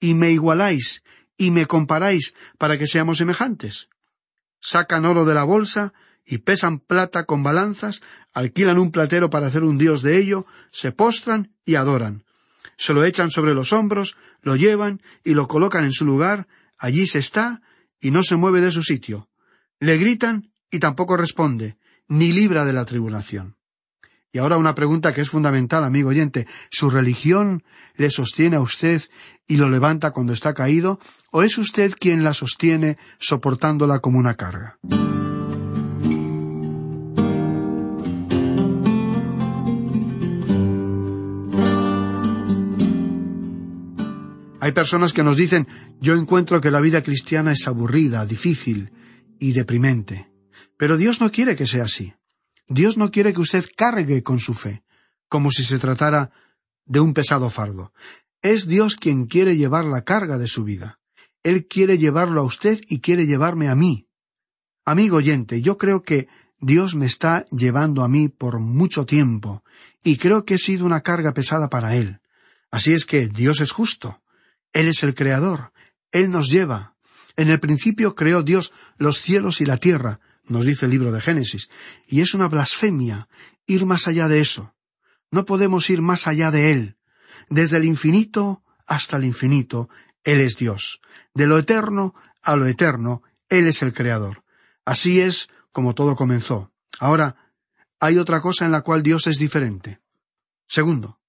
Y 0.03 0.15
me 0.15 0.31
igualáis, 0.31 1.01
y 1.37 1.51
me 1.51 1.65
comparáis 1.65 2.33
para 2.57 2.77
que 2.77 2.87
seamos 2.87 3.19
semejantes. 3.19 3.87
Sacan 4.59 5.05
oro 5.05 5.23
de 5.23 5.33
la 5.33 5.45
bolsa 5.45 5.93
y 6.25 6.39
pesan 6.39 6.79
plata 6.79 7.23
con 7.23 7.41
balanzas, 7.41 8.01
alquilan 8.33 8.79
un 8.79 8.91
platero 8.91 9.29
para 9.29 9.47
hacer 9.47 9.63
un 9.63 9.77
dios 9.77 10.01
de 10.01 10.17
ello, 10.17 10.45
se 10.73 10.91
postran 10.91 11.55
y 11.63 11.75
adoran. 11.75 12.25
Se 12.75 12.93
lo 12.93 13.05
echan 13.05 13.31
sobre 13.31 13.53
los 13.53 13.71
hombros, 13.71 14.17
lo 14.41 14.57
llevan 14.57 15.01
y 15.23 15.35
lo 15.35 15.47
colocan 15.47 15.85
en 15.85 15.93
su 15.93 16.03
lugar, 16.03 16.47
allí 16.77 17.07
se 17.07 17.19
está 17.19 17.61
y 18.01 18.11
no 18.11 18.23
se 18.23 18.35
mueve 18.35 18.59
de 18.59 18.71
su 18.71 18.83
sitio. 18.83 19.29
Le 19.79 19.97
gritan 19.97 20.51
y 20.69 20.79
tampoco 20.79 21.15
responde, 21.15 21.77
ni 22.09 22.33
libra 22.33 22.65
de 22.65 22.73
la 22.73 22.83
tribulación. 22.83 23.55
Y 24.35 24.39
ahora 24.39 24.57
una 24.57 24.73
pregunta 24.73 25.13
que 25.13 25.21
es 25.21 25.29
fundamental, 25.29 25.83
amigo 25.83 26.09
oyente. 26.09 26.47
¿Su 26.71 26.89
religión 26.89 27.63
le 27.95 28.09
sostiene 28.09 28.55
a 28.55 28.61
usted 28.61 28.99
y 29.47 29.57
lo 29.57 29.69
levanta 29.69 30.09
cuando 30.09 30.33
está 30.33 30.55
caído? 30.55 30.99
¿O 31.31 31.43
es 31.43 31.59
usted 31.59 31.93
quien 31.93 32.23
la 32.23 32.33
sostiene 32.33 32.97
soportándola 33.19 33.99
como 33.99 34.17
una 34.17 34.33
carga? 34.33 34.79
Hay 44.59 44.71
personas 44.71 45.13
que 45.13 45.21
nos 45.21 45.37
dicen 45.37 45.67
yo 45.99 46.15
encuentro 46.15 46.59
que 46.59 46.71
la 46.71 46.81
vida 46.81 47.03
cristiana 47.03 47.51
es 47.51 47.67
aburrida, 47.67 48.25
difícil 48.25 48.91
y 49.39 49.51
deprimente. 49.51 50.31
Pero 50.75 50.97
Dios 50.97 51.21
no 51.21 51.29
quiere 51.29 51.55
que 51.55 51.67
sea 51.67 51.83
así. 51.83 52.15
Dios 52.67 52.97
no 52.97 53.11
quiere 53.11 53.33
que 53.33 53.41
usted 53.41 53.65
cargue 53.75 54.23
con 54.23 54.39
su 54.39 54.53
fe, 54.53 54.83
como 55.27 55.51
si 55.51 55.63
se 55.63 55.79
tratara 55.79 56.31
de 56.85 56.99
un 56.99 57.13
pesado 57.13 57.49
fardo. 57.49 57.93
Es 58.41 58.67
Dios 58.67 58.95
quien 58.95 59.25
quiere 59.25 59.57
llevar 59.57 59.85
la 59.85 60.03
carga 60.03 60.37
de 60.37 60.47
su 60.47 60.63
vida. 60.63 60.99
Él 61.43 61.67
quiere 61.67 61.97
llevarlo 61.97 62.41
a 62.41 62.45
usted 62.45 62.79
y 62.87 62.99
quiere 62.99 63.25
llevarme 63.25 63.67
a 63.67 63.75
mí. 63.75 64.07
Amigo 64.85 65.17
oyente, 65.17 65.61
yo 65.61 65.77
creo 65.77 66.01
que 66.01 66.27
Dios 66.59 66.95
me 66.95 67.05
está 67.05 67.45
llevando 67.51 68.03
a 68.03 68.07
mí 68.07 68.29
por 68.29 68.59
mucho 68.59 69.05
tiempo, 69.05 69.63
y 70.01 70.17
creo 70.17 70.45
que 70.45 70.55
he 70.55 70.57
sido 70.57 70.85
una 70.85 71.01
carga 71.01 71.33
pesada 71.33 71.69
para 71.69 71.95
Él. 71.95 72.19
Así 72.71 72.93
es 72.93 73.05
que 73.05 73.27
Dios 73.27 73.61
es 73.61 73.71
justo. 73.71 74.21
Él 74.71 74.87
es 74.87 75.03
el 75.03 75.13
Creador. 75.13 75.71
Él 76.11 76.31
nos 76.31 76.49
lleva. 76.49 76.95
En 77.35 77.49
el 77.49 77.59
principio 77.59 78.15
creó 78.15 78.43
Dios 78.43 78.71
los 78.97 79.21
cielos 79.21 79.61
y 79.61 79.65
la 79.65 79.77
tierra, 79.77 80.19
nos 80.47 80.65
dice 80.65 80.85
el 80.85 80.91
libro 80.91 81.11
de 81.11 81.21
Génesis, 81.21 81.69
y 82.07 82.21
es 82.21 82.33
una 82.33 82.47
blasfemia 82.47 83.27
ir 83.65 83.85
más 83.85 84.07
allá 84.07 84.27
de 84.27 84.39
eso. 84.39 84.73
No 85.31 85.45
podemos 85.45 85.89
ir 85.89 86.01
más 86.01 86.27
allá 86.27 86.51
de 86.51 86.71
Él. 86.71 86.97
Desde 87.49 87.77
el 87.77 87.85
infinito 87.85 88.63
hasta 88.85 89.17
el 89.17 89.25
infinito, 89.25 89.89
Él 90.23 90.39
es 90.39 90.57
Dios. 90.57 91.01
De 91.33 91.47
lo 91.47 91.57
eterno 91.57 92.13
a 92.41 92.55
lo 92.55 92.67
eterno, 92.67 93.23
Él 93.49 93.67
es 93.67 93.81
el 93.81 93.93
Creador. 93.93 94.43
Así 94.85 95.21
es 95.21 95.49
como 95.71 95.95
todo 95.95 96.15
comenzó. 96.15 96.71
Ahora, 96.99 97.51
hay 97.99 98.17
otra 98.17 98.41
cosa 98.41 98.65
en 98.65 98.71
la 98.71 98.81
cual 98.81 99.01
Dios 99.01 99.27
es 99.27 99.37
diferente. 99.37 99.99
Segundo, 100.67 101.19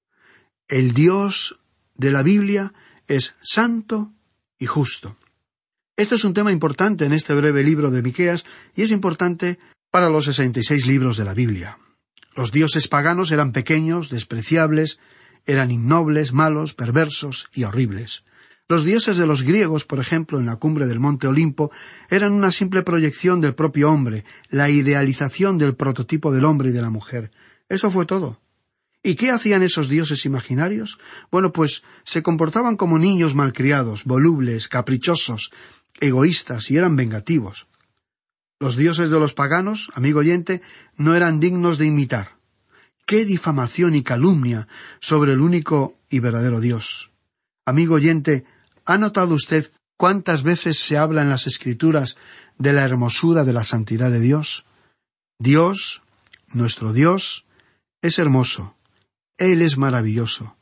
el 0.68 0.92
Dios 0.92 1.58
de 1.94 2.10
la 2.10 2.22
Biblia 2.22 2.72
es 3.06 3.34
santo 3.42 4.12
y 4.58 4.66
justo. 4.66 5.16
Este 5.96 6.16
es 6.16 6.24
un 6.24 6.34
tema 6.34 6.50
importante 6.50 7.04
en 7.04 7.12
este 7.12 7.34
breve 7.34 7.62
libro 7.62 7.92
de 7.92 8.02
Miqueas 8.02 8.44
y 8.74 8.82
es 8.82 8.90
importante 8.90 9.60
para 9.92 10.08
los 10.08 10.24
sesenta 10.24 10.58
y 10.58 10.64
seis 10.64 10.88
libros 10.88 11.16
de 11.16 11.24
la 11.24 11.34
Biblia. 11.34 11.78
Los 12.34 12.50
dioses 12.50 12.88
paganos 12.88 13.30
eran 13.30 13.52
pequeños, 13.52 14.10
despreciables, 14.10 14.98
eran 15.46 15.70
innobles, 15.70 16.32
malos, 16.32 16.74
perversos 16.74 17.46
y 17.54 17.62
horribles. 17.62 18.24
Los 18.66 18.84
dioses 18.84 19.18
de 19.18 19.26
los 19.28 19.42
griegos, 19.42 19.84
por 19.84 20.00
ejemplo, 20.00 20.40
en 20.40 20.46
la 20.46 20.56
cumbre 20.56 20.88
del 20.88 20.98
monte 20.98 21.28
Olimpo, 21.28 21.70
eran 22.10 22.32
una 22.32 22.50
simple 22.50 22.82
proyección 22.82 23.40
del 23.40 23.54
propio 23.54 23.88
hombre, 23.92 24.24
la 24.50 24.70
idealización 24.70 25.58
del 25.58 25.76
prototipo 25.76 26.32
del 26.32 26.44
hombre 26.44 26.70
y 26.70 26.72
de 26.72 26.82
la 26.82 26.90
mujer. 26.90 27.30
Eso 27.68 27.92
fue 27.92 28.04
todo. 28.04 28.40
¿Y 29.06 29.14
qué 29.14 29.30
hacían 29.30 29.62
esos 29.62 29.90
dioses 29.90 30.24
imaginarios? 30.24 30.98
Bueno, 31.30 31.52
pues 31.52 31.84
se 32.04 32.22
comportaban 32.22 32.76
como 32.76 32.98
niños 32.98 33.34
malcriados, 33.34 34.04
volubles, 34.04 34.66
caprichosos, 34.66 35.52
egoístas 36.00 36.70
y 36.70 36.76
eran 36.76 36.96
vengativos. 36.96 37.66
Los 38.60 38.76
dioses 38.76 39.10
de 39.10 39.18
los 39.18 39.34
paganos, 39.34 39.90
amigo 39.94 40.20
oyente, 40.20 40.62
no 40.96 41.14
eran 41.14 41.40
dignos 41.40 41.78
de 41.78 41.86
imitar. 41.86 42.36
¡Qué 43.06 43.24
difamación 43.24 43.94
y 43.94 44.02
calumnia 44.02 44.66
sobre 45.00 45.32
el 45.32 45.40
único 45.40 45.98
y 46.08 46.20
verdadero 46.20 46.60
Dios! 46.60 47.10
Amigo 47.66 47.96
oyente, 47.96 48.44
¿ha 48.84 48.96
notado 48.96 49.34
usted 49.34 49.70
cuántas 49.96 50.42
veces 50.42 50.78
se 50.78 50.96
habla 50.96 51.22
en 51.22 51.30
las 51.30 51.46
Escrituras 51.46 52.16
de 52.58 52.72
la 52.72 52.84
hermosura 52.84 53.44
de 53.44 53.52
la 53.52 53.64
santidad 53.64 54.10
de 54.10 54.20
Dios? 54.20 54.64
Dios, 55.38 56.02
nuestro 56.48 56.92
Dios, 56.92 57.44
es 58.00 58.18
hermoso, 58.18 58.74
él 59.38 59.62
es 59.62 59.76
maravilloso. 59.76 60.56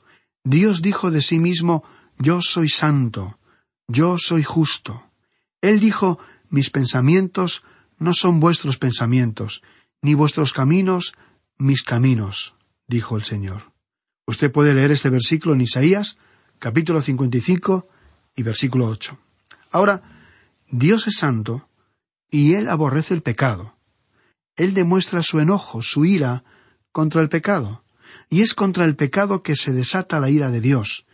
Dios 0.45 0.83
dijo 0.83 1.11
de 1.11 1.21
sí 1.21 1.38
mismo 1.38 1.85
Yo 2.18 2.40
soy 2.42 2.68
santo, 2.68 3.38
yo 3.87 4.16
soy 4.18 4.42
justo. 4.42 5.05
Él 5.62 5.81
dijo 5.81 6.18
Mis 6.51 6.68
pensamientos 6.68 7.62
no 7.98 8.12
son 8.12 8.40
vuestros 8.40 8.77
pensamientos, 8.77 9.62
ni 10.03 10.12
vuestros 10.12 10.53
caminos 10.53 11.14
mis 11.57 11.83
caminos, 11.85 12.55
dijo 12.88 13.16
el 13.16 13.22
Señor. 13.22 13.72
Usted 14.27 14.51
puede 14.51 14.75
leer 14.75 14.90
este 14.90 15.11
versículo 15.11 15.55
en 15.55 15.61
Isaías, 15.61 16.18
capítulo 16.59 17.01
55 17.01 17.88
y 18.35 18.42
versículo 18.42 18.88
8. 18.88 19.16
Ahora, 19.70 20.03
Dios 20.68 21.07
es 21.07 21.16
santo 21.16 21.68
y 22.31 22.55
Él 22.55 22.68
aborrece 22.68 23.14
el 23.14 23.22
pecado. 23.22 23.77
Él 24.57 24.75
demuestra 24.75 25.22
su 25.22 25.38
enojo, 25.38 25.83
su 25.83 26.05
ira 26.05 26.44
contra 26.90 27.22
el 27.22 27.29
pecado 27.29 27.85
y 28.29 28.42
es 28.42 28.55
contra 28.55 28.85
el 28.85 28.96
pecado 28.96 29.42
que 29.42 29.57
se 29.57 29.72
desata 29.72 30.20
la 30.20 30.31
ira 30.31 30.51
de 30.51 30.61
Dios. 30.61 31.07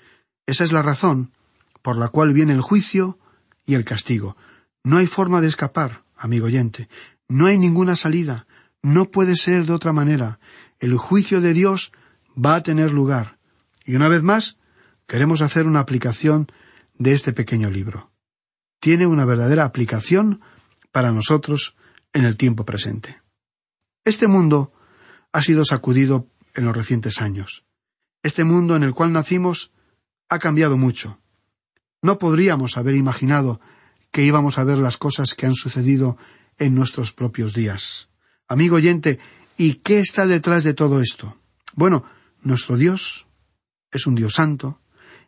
Esa 0.46 0.64
es 0.64 0.72
la 0.72 0.82
razón 0.82 1.32
por 1.82 1.96
la 1.96 2.08
cual 2.08 2.32
viene 2.32 2.52
el 2.52 2.62
juicio 2.62 3.18
y 3.68 3.74
el 3.74 3.85
castigo. 3.85 4.35
No 4.83 4.96
hay 4.96 5.07
forma 5.07 5.42
de 5.42 5.46
escapar, 5.46 6.02
amigo 6.16 6.46
oyente. 6.46 6.88
No 7.28 7.46
hay 7.46 7.59
ninguna 7.59 7.96
salida. 7.96 8.46
No 8.83 9.11
puede 9.11 9.37
ser 9.37 9.66
de 9.66 9.74
otra 9.74 9.92
manera. 9.92 10.40
El 10.81 10.96
juicio 10.96 11.42
de 11.42 11.52
Dios 11.52 11.92
va 12.35 12.54
a 12.54 12.62
tener 12.62 12.92
lugar. 12.92 13.38
Y 13.85 13.94
una 13.94 14.09
vez 14.09 14.22
más, 14.22 14.57
queremos 15.07 15.42
hacer 15.42 15.66
una 15.66 15.81
aplicación 15.81 16.50
de 16.94 17.12
este 17.12 17.35
pequeño 17.35 17.70
libro. 17.70 18.11
Tiene 18.81 19.07
una 19.07 19.26
verdadera 19.26 19.66
aplicación 19.66 20.40
para 20.90 21.12
nosotros 21.12 21.76
en 22.14 22.24
el 22.24 22.38
tiempo 22.38 22.64
presente. 22.64 23.20
Este 24.02 24.28
mundo 24.28 24.72
ha 25.31 25.42
sido 25.42 25.66
sacudido 25.66 26.26
en 26.54 26.64
los 26.64 26.74
recientes 26.74 27.20
años. 27.20 27.66
Este 28.22 28.44
mundo 28.44 28.76
en 28.76 28.83
el 28.83 28.94
cual 28.94 29.12
nacimos 29.12 29.72
ha 30.31 30.38
cambiado 30.38 30.78
mucho. 30.78 31.18
No 32.02 32.18
podríamos 32.18 32.76
haber 32.76 32.94
imaginado 32.94 33.61
que 34.11 34.22
íbamos 34.22 34.58
a 34.58 34.64
ver 34.64 34.78
las 34.78 34.96
cosas 34.96 35.34
que 35.34 35.46
han 35.46 35.54
sucedido 35.54 36.16
en 36.58 36.74
nuestros 36.74 37.12
propios 37.12 37.54
días. 37.54 38.08
Amigo 38.46 38.76
oyente, 38.76 39.18
¿y 39.56 39.74
qué 39.74 40.00
está 40.00 40.26
detrás 40.26 40.64
de 40.64 40.74
todo 40.74 41.00
esto? 41.00 41.37
Bueno, 41.74 42.04
nuestro 42.42 42.76
Dios 42.76 43.26
es 43.90 44.06
un 44.06 44.14
Dios 44.14 44.34
santo, 44.34 44.80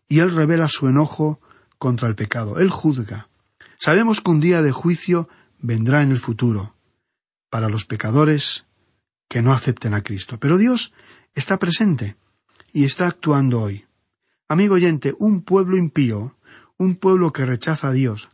y 0.08 0.18
Él 0.18 0.34
revela 0.34 0.68
su 0.68 0.88
enojo 0.88 1.40
contra 1.78 2.08
el 2.08 2.16
pecado. 2.16 2.58
Él 2.58 2.68
juzga. 2.68 3.28
Sabemos 3.78 4.20
que 4.20 4.30
un 4.30 4.40
día 4.40 4.60
de 4.60 4.72
juicio 4.72 5.28
vendrá 5.60 6.02
en 6.02 6.10
el 6.10 6.18
futuro 6.18 6.74
para 7.48 7.68
los 7.68 7.84
pecadores 7.84 8.66
que 9.28 9.40
no 9.40 9.52
acepten 9.52 9.94
a 9.94 10.02
Cristo. 10.02 10.38
Pero 10.38 10.58
Dios 10.58 10.92
está 11.34 11.58
presente 11.58 12.16
y 12.72 12.84
está 12.84 13.06
actuando 13.06 13.62
hoy. 13.62 13.86
Amigo 14.48 14.74
oyente, 14.74 15.14
un 15.18 15.42
pueblo 15.42 15.76
impío, 15.76 16.36
un 16.80 16.96
pueblo 16.96 17.30
que 17.30 17.44
rechaza 17.44 17.88
a 17.88 17.92
Dios, 17.92 18.30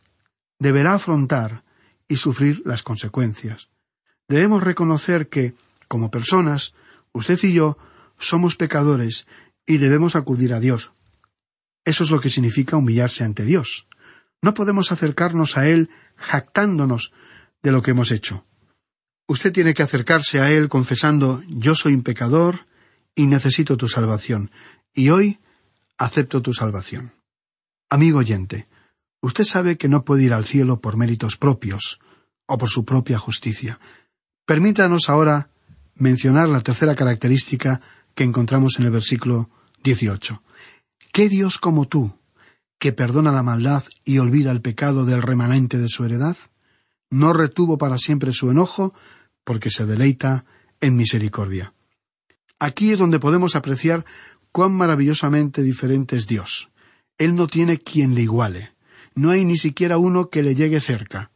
deberá 0.60 0.94
afrontar 0.94 1.64
y 2.06 2.14
sufrir 2.14 2.62
las 2.64 2.84
consecuencias. 2.84 3.70
Debemos 4.28 4.62
reconocer 4.62 5.28
que, 5.28 5.54
como 5.88 6.12
personas, 6.12 6.72
usted 7.10 7.36
y 7.42 7.54
yo 7.54 7.76
somos 8.18 8.54
pecadores 8.54 9.26
y 9.66 9.78
debemos 9.78 10.14
acudir 10.14 10.54
a 10.54 10.60
Dios. 10.60 10.92
Eso 11.84 12.04
es 12.04 12.12
lo 12.12 12.20
que 12.20 12.30
significa 12.30 12.76
humillarse 12.76 13.24
ante 13.24 13.44
Dios. 13.44 13.88
No 14.40 14.54
podemos 14.54 14.92
acercarnos 14.92 15.56
a 15.56 15.66
Él 15.66 15.90
jactándonos 16.14 17.12
de 17.64 17.72
lo 17.72 17.82
que 17.82 17.90
hemos 17.90 18.12
hecho. 18.12 18.44
Usted 19.26 19.52
tiene 19.52 19.74
que 19.74 19.82
acercarse 19.82 20.38
a 20.38 20.52
Él 20.52 20.68
confesando 20.68 21.42
yo 21.48 21.74
soy 21.74 21.94
un 21.94 22.04
pecador 22.04 22.66
y 23.16 23.26
necesito 23.26 23.76
tu 23.76 23.88
salvación, 23.88 24.52
y 24.94 25.08
hoy 25.08 25.40
acepto 25.98 26.42
tu 26.42 26.52
salvación. 26.52 27.15
Amigo 27.88 28.18
oyente, 28.18 28.66
usted 29.20 29.44
sabe 29.44 29.78
que 29.78 29.88
no 29.88 30.04
puede 30.04 30.24
ir 30.24 30.34
al 30.34 30.44
cielo 30.44 30.80
por 30.80 30.96
méritos 30.96 31.36
propios 31.36 32.00
o 32.46 32.58
por 32.58 32.68
su 32.68 32.84
propia 32.84 33.18
justicia. 33.18 33.78
Permítanos 34.44 35.08
ahora 35.08 35.50
mencionar 35.94 36.48
la 36.48 36.62
tercera 36.62 36.96
característica 36.96 37.80
que 38.16 38.24
encontramos 38.24 38.78
en 38.78 38.86
el 38.86 38.90
versículo 38.90 39.50
18. 39.84 40.42
¿Qué 41.12 41.28
Dios 41.28 41.58
como 41.58 41.86
tú, 41.86 42.18
que 42.80 42.92
perdona 42.92 43.30
la 43.30 43.44
maldad 43.44 43.84
y 44.04 44.18
olvida 44.18 44.50
el 44.50 44.62
pecado 44.62 45.04
del 45.04 45.22
remanente 45.22 45.78
de 45.78 45.88
su 45.88 46.04
heredad? 46.04 46.36
No 47.08 47.32
retuvo 47.32 47.78
para 47.78 47.98
siempre 47.98 48.32
su 48.32 48.50
enojo, 48.50 48.94
porque 49.44 49.70
se 49.70 49.86
deleita 49.86 50.44
en 50.80 50.96
misericordia. 50.96 51.72
Aquí 52.58 52.90
es 52.90 52.98
donde 52.98 53.20
podemos 53.20 53.54
apreciar 53.54 54.04
cuán 54.50 54.72
maravillosamente 54.72 55.62
diferente 55.62 56.16
es 56.16 56.26
Dios. 56.26 56.68
Él 57.18 57.36
no 57.36 57.46
tiene 57.46 57.78
quien 57.78 58.14
le 58.14 58.22
iguale. 58.22 58.74
No 59.14 59.30
hay 59.30 59.44
ni 59.44 59.56
siquiera 59.56 59.98
uno 59.98 60.28
que 60.28 60.42
le 60.42 60.54
llegue 60.54 60.80
cerca. 60.80 61.30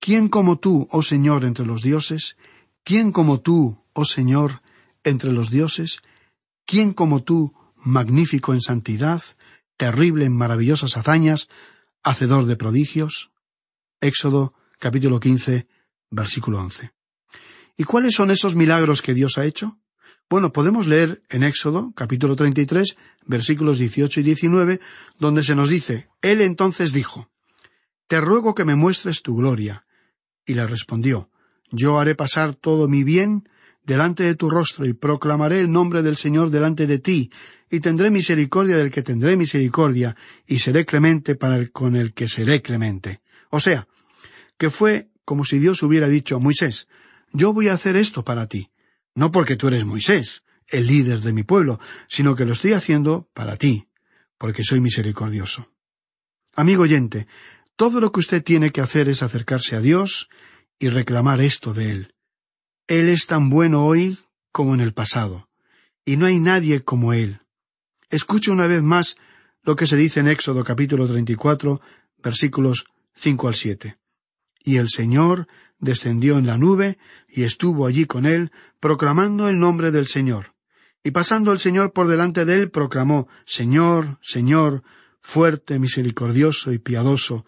¿Quién 0.00 0.28
como 0.28 0.58
tú, 0.58 0.88
oh 0.90 1.02
Señor, 1.02 1.44
entre 1.44 1.66
los 1.66 1.82
dioses? 1.82 2.36
¿Quién 2.84 3.10
como 3.10 3.40
tú, 3.40 3.82
oh 3.92 4.04
Señor, 4.04 4.62
entre 5.02 5.32
los 5.32 5.50
dioses? 5.50 6.00
¿Quién 6.64 6.92
como 6.92 7.24
tú, 7.24 7.54
magnífico 7.74 8.54
en 8.54 8.60
santidad, 8.60 9.22
terrible 9.76 10.24
en 10.24 10.36
maravillosas 10.36 10.96
hazañas, 10.96 11.48
hacedor 12.02 12.46
de 12.46 12.56
prodigios? 12.56 13.32
Éxodo 14.00 14.54
capítulo 14.78 15.18
quince, 15.18 15.66
versículo 16.10 16.60
once. 16.60 16.92
¿Y 17.76 17.84
cuáles 17.84 18.14
son 18.14 18.30
esos 18.30 18.54
milagros 18.54 19.02
que 19.02 19.14
Dios 19.14 19.38
ha 19.38 19.44
hecho? 19.44 19.78
Bueno, 20.30 20.52
podemos 20.52 20.86
leer 20.86 21.22
en 21.30 21.42
Éxodo 21.42 21.92
capítulo 21.96 22.36
treinta 22.36 22.60
y 22.60 22.66
tres, 22.66 22.98
versículos 23.24 23.78
dieciocho 23.78 24.20
y 24.20 24.24
diecinueve, 24.24 24.78
donde 25.18 25.42
se 25.42 25.54
nos 25.54 25.70
dice 25.70 26.08
Él 26.20 26.42
entonces 26.42 26.92
dijo 26.92 27.30
Te 28.08 28.20
ruego 28.20 28.54
que 28.54 28.66
me 28.66 28.76
muestres 28.76 29.22
tu 29.22 29.36
gloria. 29.36 29.86
Y 30.44 30.52
le 30.52 30.66
respondió 30.66 31.30
Yo 31.70 31.98
haré 31.98 32.14
pasar 32.14 32.54
todo 32.54 32.88
mi 32.88 33.04
bien 33.04 33.48
delante 33.84 34.22
de 34.22 34.34
tu 34.34 34.50
rostro 34.50 34.84
y 34.84 34.92
proclamaré 34.92 35.62
el 35.62 35.72
nombre 35.72 36.02
del 36.02 36.18
Señor 36.18 36.50
delante 36.50 36.86
de 36.86 36.98
ti, 36.98 37.30
y 37.70 37.80
tendré 37.80 38.10
misericordia 38.10 38.76
del 38.76 38.90
que 38.90 39.02
tendré 39.02 39.34
misericordia, 39.34 40.14
y 40.46 40.58
seré 40.58 40.84
clemente 40.84 41.36
para 41.36 41.56
el 41.56 41.72
con 41.72 41.96
el 41.96 42.12
que 42.12 42.28
seré 42.28 42.60
clemente. 42.60 43.22
O 43.48 43.60
sea, 43.60 43.88
que 44.58 44.68
fue 44.68 45.08
como 45.24 45.46
si 45.46 45.58
Dios 45.58 45.82
hubiera 45.82 46.06
dicho 46.06 46.36
a 46.36 46.38
Moisés, 46.38 46.86
yo 47.32 47.54
voy 47.54 47.68
a 47.68 47.74
hacer 47.74 47.96
esto 47.96 48.22
para 48.24 48.46
ti, 48.46 48.68
no 49.18 49.32
porque 49.32 49.56
tú 49.56 49.66
eres 49.66 49.84
Moisés, 49.84 50.44
el 50.68 50.86
líder 50.86 51.20
de 51.22 51.32
mi 51.32 51.42
pueblo, 51.42 51.80
sino 52.06 52.36
que 52.36 52.44
lo 52.44 52.52
estoy 52.52 52.72
haciendo 52.72 53.28
para 53.34 53.56
ti, 53.56 53.88
porque 54.38 54.62
soy 54.62 54.78
misericordioso. 54.78 55.72
Amigo 56.54 56.84
oyente, 56.84 57.26
todo 57.74 58.00
lo 58.00 58.12
que 58.12 58.20
usted 58.20 58.44
tiene 58.44 58.70
que 58.70 58.80
hacer 58.80 59.08
es 59.08 59.24
acercarse 59.24 59.74
a 59.74 59.80
Dios 59.80 60.28
y 60.78 60.88
reclamar 60.88 61.40
esto 61.40 61.74
de 61.74 61.90
Él. 61.90 62.14
Él 62.86 63.08
es 63.08 63.26
tan 63.26 63.50
bueno 63.50 63.84
hoy 63.84 64.18
como 64.52 64.72
en 64.74 64.80
el 64.80 64.94
pasado, 64.94 65.48
y 66.04 66.16
no 66.16 66.26
hay 66.26 66.38
nadie 66.38 66.84
como 66.84 67.12
Él. 67.12 67.40
Escuche 68.10 68.52
una 68.52 68.68
vez 68.68 68.84
más 68.84 69.16
lo 69.64 69.74
que 69.74 69.88
se 69.88 69.96
dice 69.96 70.20
en 70.20 70.28
Éxodo 70.28 70.62
capítulo 70.62 71.08
34, 71.08 71.80
versículos 72.18 72.86
5 73.16 73.48
al 73.48 73.54
7. 73.56 73.98
Y 74.62 74.76
el 74.76 74.88
Señor 74.88 75.46
descendió 75.78 76.38
en 76.38 76.46
la 76.46 76.58
nube 76.58 76.98
y 77.28 77.44
estuvo 77.44 77.86
allí 77.86 78.06
con 78.06 78.26
él, 78.26 78.50
proclamando 78.80 79.48
el 79.48 79.58
nombre 79.58 79.90
del 79.90 80.06
Señor. 80.06 80.54
Y 81.02 81.10
pasando 81.10 81.52
el 81.52 81.58
Señor 81.58 81.92
por 81.92 82.08
delante 82.08 82.44
de 82.44 82.60
él, 82.60 82.70
proclamó 82.70 83.28
Señor, 83.46 84.18
Señor, 84.20 84.82
fuerte, 85.20 85.78
misericordioso 85.78 86.72
y 86.72 86.78
piadoso, 86.78 87.44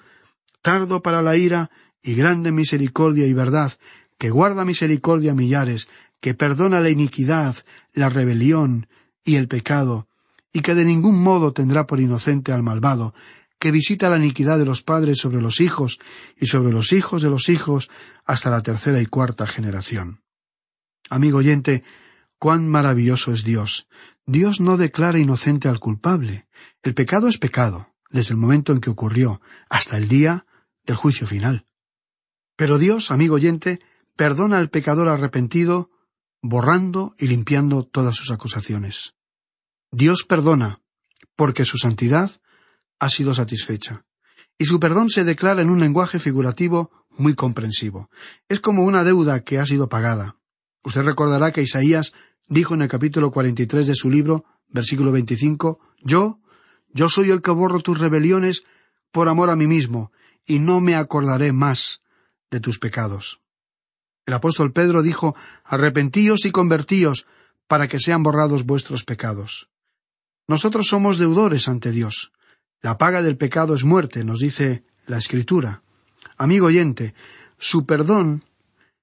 tardo 0.63 1.03
para 1.03 1.23
la 1.23 1.37
ira 1.37 1.71
y 2.03 2.15
grande 2.15 2.53
misericordia 2.53 3.27
y 3.27 3.33
verdad, 3.33 3.73
que 4.19 4.31
guarda 4.31 4.65
misericordia 4.65 5.33
a 5.33 5.35
millares, 5.35 5.89
que 6.21 6.35
perdona 6.35 6.81
la 6.81 6.91
iniquidad, 6.91 7.57
la 7.93 8.09
rebelión 8.09 8.87
y 9.25 9.37
el 9.37 9.49
pecado, 9.49 10.09
y 10.53 10.63
que 10.63 10.75
de 10.75 10.85
ningún 10.85 11.23
modo 11.23 11.53
tendrá 11.53 11.87
por 11.87 12.01
inocente 12.01 12.53
al 12.53 12.63
malvado, 12.63 13.15
que 13.61 13.71
visita 13.71 14.09
la 14.09 14.17
iniquidad 14.17 14.59
de 14.59 14.65
los 14.65 14.83
padres 14.83 15.19
sobre 15.19 15.41
los 15.41 15.61
hijos 15.61 16.01
y 16.35 16.47
sobre 16.47 16.73
los 16.73 16.93
hijos 16.93 17.23
de 17.23 17.29
los 17.29 17.49
hijos 17.51 17.91
hasta 18.25 18.51
la 18.51 18.63
tercera 18.63 19.01
y 19.01 19.07
cuarta 19.07 19.47
generación. 19.47 20.23
Amigo 21.11 21.39
oyente, 21.39 21.85
cuán 22.39 22.67
maravilloso 22.67 23.33
es 23.33 23.45
Dios. 23.45 23.87
Dios 24.27 24.61
no 24.61 24.79
declara 24.79 25.19
inocente 25.19 25.69
al 25.69 25.79
culpable. 25.79 26.49
El 26.83 26.95
pecado 26.95 27.29
es 27.29 27.37
pecado, 27.37 27.95
desde 28.09 28.33
el 28.33 28.41
momento 28.41 28.73
en 28.73 28.81
que 28.81 28.91
ocurrió, 28.91 29.43
hasta 29.69 29.99
el 29.99 30.09
día 30.09 30.47
del 30.85 30.97
juicio 30.97 31.27
final. 31.27 31.67
Pero 32.57 32.79
Dios, 32.79 33.11
amigo 33.11 33.35
oyente, 33.35 33.79
perdona 34.17 34.59
al 34.59 34.71
pecador 34.71 35.09
arrepentido, 35.09 35.91
borrando 36.41 37.15
y 37.19 37.27
limpiando 37.27 37.85
todas 37.85 38.17
sus 38.17 38.31
acusaciones. 38.31 39.15
Dios 39.93 40.25
perdona, 40.27 40.81
porque 41.37 41.67
su 41.67 41.77
santidad 41.77 42.41
ha 43.01 43.09
sido 43.09 43.35
satisfecha. 43.35 44.05
Y 44.57 44.67
su 44.67 44.79
perdón 44.79 45.11
se 45.11 45.25
declara 45.25 45.63
en 45.63 45.71
un 45.71 45.81
lenguaje 45.81 46.19
figurativo 46.19 46.91
muy 47.17 47.35
comprensivo. 47.35 48.11
Es 48.49 48.61
como 48.61 48.85
una 48.85 49.03
deuda 49.03 49.41
que 49.41 49.59
ha 49.59 49.67
sido 49.67 49.89
pagada. 49.89 50.37
Usted 50.85 51.03
recordará 51.03 51.51
que 51.51 51.63
Isaías 51.63 52.13
dijo 52.47 52.75
en 52.75 52.83
el 52.83 52.89
capítulo 52.89 53.31
43 53.31 53.87
de 53.87 53.95
su 53.95 54.11
libro, 54.11 54.45
versículo 54.69 55.13
25, 55.13 55.81
Yo, 56.03 56.41
yo 56.93 57.09
soy 57.09 57.31
el 57.31 57.43
que 57.43 57.51
borro 57.51 57.81
tus 57.81 57.99
rebeliones 57.99 58.65
por 59.11 59.29
amor 59.29 59.51
a 59.51 59.57
mí 59.57 59.67
mismo, 59.67 60.13
y 60.47 60.59
no 60.59 60.81
me 60.81 60.95
acordaré 60.95 61.53
más 61.53 62.03
de 62.51 62.61
tus 62.61 62.79
pecados. 62.79 63.41
El 64.27 64.35
apóstol 64.35 64.73
Pedro 64.73 65.03
dijo, 65.03 65.35
Arrepentíos 65.65 66.45
y 66.45 66.51
convertíos, 66.51 67.27
para 67.67 67.89
que 67.89 67.99
sean 67.99 68.23
borrados 68.23 68.65
vuestros 68.65 69.05
pecados. 69.05 69.69
Nosotros 70.47 70.89
somos 70.89 71.19
deudores 71.19 71.69
ante 71.69 71.93
Dios. 71.93 72.33
La 72.83 72.97
paga 72.97 73.23
del 73.23 73.37
pecado 73.37 73.75
es 73.75 73.85
muerte, 73.85 74.25
nos 74.25 74.41
dice 74.41 74.85
la 75.07 75.19
Escritura. 75.19 75.83
Amigo 76.39 76.67
oyente, 76.67 77.15
su 77.59 77.85
perdón 77.85 78.45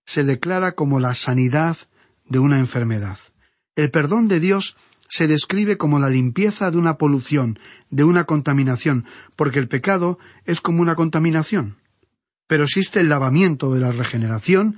se 0.05 0.23
declara 0.23 0.71
como 0.71 0.99
la 0.99 1.13
sanidad 1.13 1.77
de 2.25 2.39
una 2.39 2.57
enfermedad. 2.57 3.19
El 3.75 3.91
perdón 3.91 4.27
de 4.27 4.39
Dios 4.39 4.75
se 5.09 5.27
describe 5.27 5.77
como 5.77 5.99
la 5.99 6.09
limpieza 6.09 6.71
de 6.71 6.77
una 6.77 6.97
polución, 6.97 7.59
de 7.89 8.03
una 8.03 8.23
contaminación, 8.23 9.05
porque 9.35 9.59
el 9.59 9.67
pecado 9.67 10.17
es 10.45 10.59
como 10.59 10.81
una 10.81 10.95
contaminación. 10.95 11.77
Pero 12.47 12.63
existe 12.63 12.99
el 12.99 13.09
lavamiento 13.09 13.73
de 13.73 13.79
la 13.79 13.91
regeneración 13.91 14.77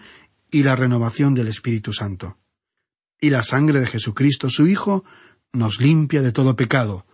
y 0.52 0.64
la 0.64 0.76
renovación 0.76 1.36
del 1.36 1.48
Espíritu 1.48 1.94
Santo. 1.94 2.38
Y 3.22 3.30
la 3.30 3.44
sangre 3.44 3.80
de 3.80 3.88
Jesucristo, 3.88 4.50
su 4.50 4.68
Hijo, 4.68 5.06
nos 5.54 5.80
limpia 5.80 6.22
de 6.22 6.32
todo 6.32 6.56
pecado, 6.56 7.06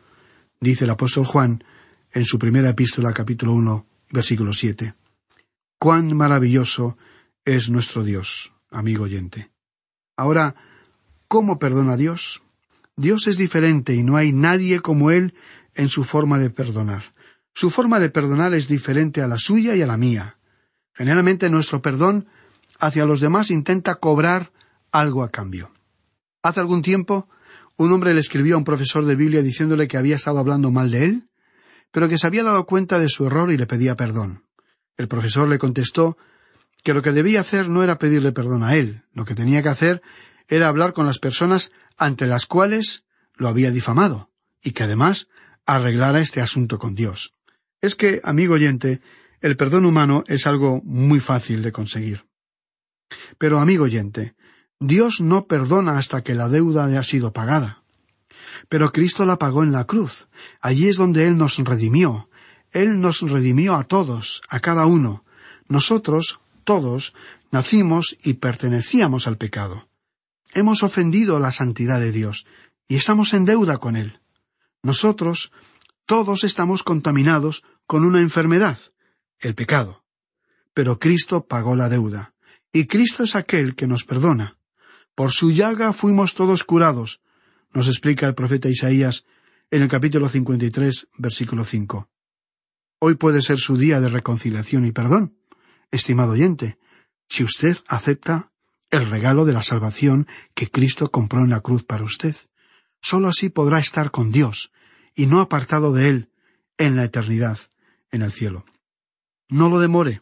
dice 0.59 0.85
el 0.85 0.91
apóstol 0.91 1.25
Juan 1.25 1.63
en 2.15 2.23
su 2.23 2.39
primera 2.39 2.69
epístola 2.69 3.11
capítulo 3.11 3.51
1, 3.51 3.85
versículo 4.11 4.53
7. 4.53 4.95
Cuán 5.77 6.15
maravilloso 6.15 6.97
es 7.43 7.69
nuestro 7.69 8.05
Dios, 8.05 8.53
amigo 8.71 9.03
oyente. 9.03 9.51
Ahora, 10.15 10.55
¿cómo 11.27 11.59
perdona 11.59 11.97
Dios? 11.97 12.41
Dios 12.95 13.27
es 13.27 13.37
diferente 13.37 13.93
y 13.93 14.01
no 14.01 14.15
hay 14.15 14.31
nadie 14.31 14.79
como 14.79 15.11
Él 15.11 15.33
en 15.73 15.89
su 15.89 16.05
forma 16.05 16.39
de 16.39 16.49
perdonar. 16.49 17.13
Su 17.53 17.69
forma 17.69 17.99
de 17.99 18.09
perdonar 18.09 18.53
es 18.53 18.69
diferente 18.69 19.21
a 19.21 19.27
la 19.27 19.37
suya 19.37 19.75
y 19.75 19.81
a 19.81 19.87
la 19.87 19.97
mía. 19.97 20.37
Generalmente 20.93 21.49
nuestro 21.49 21.81
perdón 21.81 22.27
hacia 22.79 23.05
los 23.05 23.19
demás 23.19 23.51
intenta 23.51 23.95
cobrar 23.95 24.53
algo 24.89 25.21
a 25.21 25.31
cambio. 25.31 25.69
Hace 26.41 26.61
algún 26.61 26.81
tiempo, 26.81 27.27
un 27.75 27.91
hombre 27.91 28.13
le 28.13 28.21
escribió 28.21 28.55
a 28.55 28.59
un 28.59 28.63
profesor 28.63 29.03
de 29.03 29.17
Biblia 29.17 29.41
diciéndole 29.41 29.89
que 29.89 29.97
había 29.97 30.15
estado 30.15 30.39
hablando 30.39 30.71
mal 30.71 30.89
de 30.91 31.03
él, 31.03 31.29
pero 31.95 32.09
que 32.09 32.17
se 32.17 32.27
había 32.27 32.43
dado 32.43 32.65
cuenta 32.65 32.99
de 32.99 33.07
su 33.07 33.25
error 33.25 33.53
y 33.53 33.57
le 33.57 33.67
pedía 33.67 33.95
perdón. 33.95 34.43
El 34.97 35.07
profesor 35.07 35.47
le 35.47 35.57
contestó 35.57 36.17
que 36.83 36.93
lo 36.93 37.01
que 37.01 37.13
debía 37.13 37.39
hacer 37.39 37.69
no 37.69 37.83
era 37.83 37.97
pedirle 37.97 38.33
perdón 38.33 38.65
a 38.65 38.75
él, 38.75 39.03
lo 39.13 39.23
que 39.23 39.33
tenía 39.33 39.63
que 39.63 39.69
hacer 39.69 40.01
era 40.49 40.67
hablar 40.67 40.91
con 40.91 41.05
las 41.05 41.19
personas 41.19 41.71
ante 41.95 42.25
las 42.25 42.47
cuales 42.47 43.05
lo 43.35 43.47
había 43.47 43.71
difamado, 43.71 44.29
y 44.61 44.71
que 44.71 44.83
además 44.83 45.29
arreglara 45.65 46.19
este 46.19 46.41
asunto 46.41 46.79
con 46.79 46.95
Dios. 46.95 47.33
Es 47.79 47.95
que, 47.95 48.19
amigo 48.25 48.55
oyente, 48.55 48.99
el 49.39 49.55
perdón 49.55 49.85
humano 49.85 50.25
es 50.27 50.47
algo 50.47 50.81
muy 50.83 51.21
fácil 51.21 51.61
de 51.61 51.71
conseguir. 51.71 52.25
Pero, 53.37 53.59
amigo 53.59 53.85
oyente, 53.85 54.35
Dios 54.81 55.21
no 55.21 55.45
perdona 55.45 55.97
hasta 55.97 56.23
que 56.23 56.35
la 56.35 56.49
deuda 56.49 56.87
ha 56.99 57.03
sido 57.03 57.31
pagada. 57.31 57.84
Pero 58.69 58.91
Cristo 58.91 59.25
la 59.25 59.37
pagó 59.37 59.63
en 59.63 59.71
la 59.71 59.85
cruz. 59.85 60.27
Allí 60.61 60.87
es 60.87 60.95
donde 60.97 61.27
Él 61.27 61.37
nos 61.37 61.57
redimió. 61.57 62.29
Él 62.71 62.99
nos 62.99 63.21
redimió 63.21 63.75
a 63.75 63.85
todos, 63.85 64.41
a 64.49 64.59
cada 64.59 64.85
uno. 64.85 65.23
Nosotros, 65.67 66.39
todos, 66.63 67.13
nacimos 67.51 68.17
y 68.23 68.33
pertenecíamos 68.33 69.27
al 69.27 69.37
pecado. 69.37 69.87
Hemos 70.53 70.83
ofendido 70.83 71.39
la 71.39 71.51
santidad 71.51 71.99
de 71.99 72.11
Dios 72.11 72.45
y 72.87 72.95
estamos 72.95 73.33
en 73.33 73.45
deuda 73.45 73.77
con 73.77 73.95
Él. 73.95 74.19
Nosotros, 74.83 75.51
todos 76.05 76.43
estamos 76.43 76.83
contaminados 76.83 77.63
con 77.87 78.05
una 78.05 78.19
enfermedad, 78.19 78.77
el 79.39 79.55
pecado. 79.55 80.03
Pero 80.73 80.99
Cristo 80.99 81.45
pagó 81.47 81.75
la 81.75 81.89
deuda, 81.89 82.33
y 82.71 82.85
Cristo 82.85 83.23
es 83.23 83.35
aquel 83.35 83.75
que 83.75 83.87
nos 83.87 84.03
perdona. 84.03 84.57
Por 85.15 85.31
su 85.31 85.51
llaga 85.51 85.93
fuimos 85.93 86.35
todos 86.35 86.63
curados, 86.63 87.21
nos 87.75 87.89
explica 87.89 88.25
el 88.25 88.33
profeta 88.33 88.69
Isaías 88.69 89.25
en 89.69 89.81
el 89.81 89.89
capítulo 89.89 90.29
53, 90.29 91.09
versículo 91.17 91.65
5. 91.65 92.09
Hoy 92.99 93.15
puede 93.15 93.41
ser 93.41 93.57
su 93.57 93.77
día 93.77 93.99
de 93.99 94.07
reconciliación 94.07 94.85
y 94.85 94.93
perdón, 94.93 95.37
estimado 95.91 96.31
oyente, 96.31 96.79
si 97.27 97.43
usted 97.43 97.75
acepta 97.87 98.51
el 98.91 99.09
regalo 99.09 99.43
de 99.43 99.51
la 99.51 99.61
salvación 99.61 100.25
que 100.53 100.71
Cristo 100.71 101.11
compró 101.11 101.43
en 101.43 101.49
la 101.49 101.59
cruz 101.59 101.83
para 101.83 102.05
usted. 102.05 102.35
Solo 103.01 103.27
así 103.27 103.49
podrá 103.49 103.79
estar 103.79 104.09
con 104.09 104.31
Dios, 104.31 104.71
y 105.13 105.25
no 105.25 105.41
apartado 105.41 105.91
de 105.91 106.07
Él, 106.07 106.29
en 106.77 106.95
la 106.95 107.03
eternidad, 107.03 107.59
en 108.09 108.21
el 108.21 108.31
cielo. 108.31 108.65
No 109.49 109.69
lo 109.69 109.79
demore. 109.79 110.21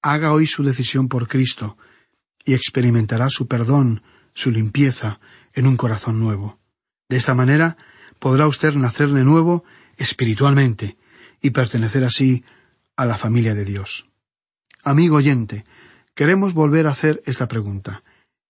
Haga 0.00 0.32
hoy 0.32 0.46
su 0.46 0.62
decisión 0.62 1.08
por 1.08 1.26
Cristo, 1.26 1.76
y 2.44 2.54
experimentará 2.54 3.28
su 3.30 3.48
perdón, 3.48 4.02
su 4.32 4.52
limpieza, 4.52 5.18
en 5.54 5.66
un 5.66 5.76
corazón 5.76 6.20
nuevo. 6.20 6.58
De 7.08 7.16
esta 7.16 7.34
manera 7.34 7.76
podrá 8.18 8.46
usted 8.46 8.74
nacer 8.74 9.10
de 9.10 9.24
nuevo 9.24 9.64
espiritualmente 9.96 10.96
y 11.40 11.50
pertenecer 11.50 12.04
así 12.04 12.44
a 12.96 13.06
la 13.06 13.16
familia 13.16 13.54
de 13.54 13.64
Dios. 13.64 14.08
Amigo 14.82 15.16
oyente, 15.16 15.64
queremos 16.14 16.54
volver 16.54 16.86
a 16.86 16.90
hacer 16.90 17.22
esta 17.26 17.48
pregunta. 17.48 18.02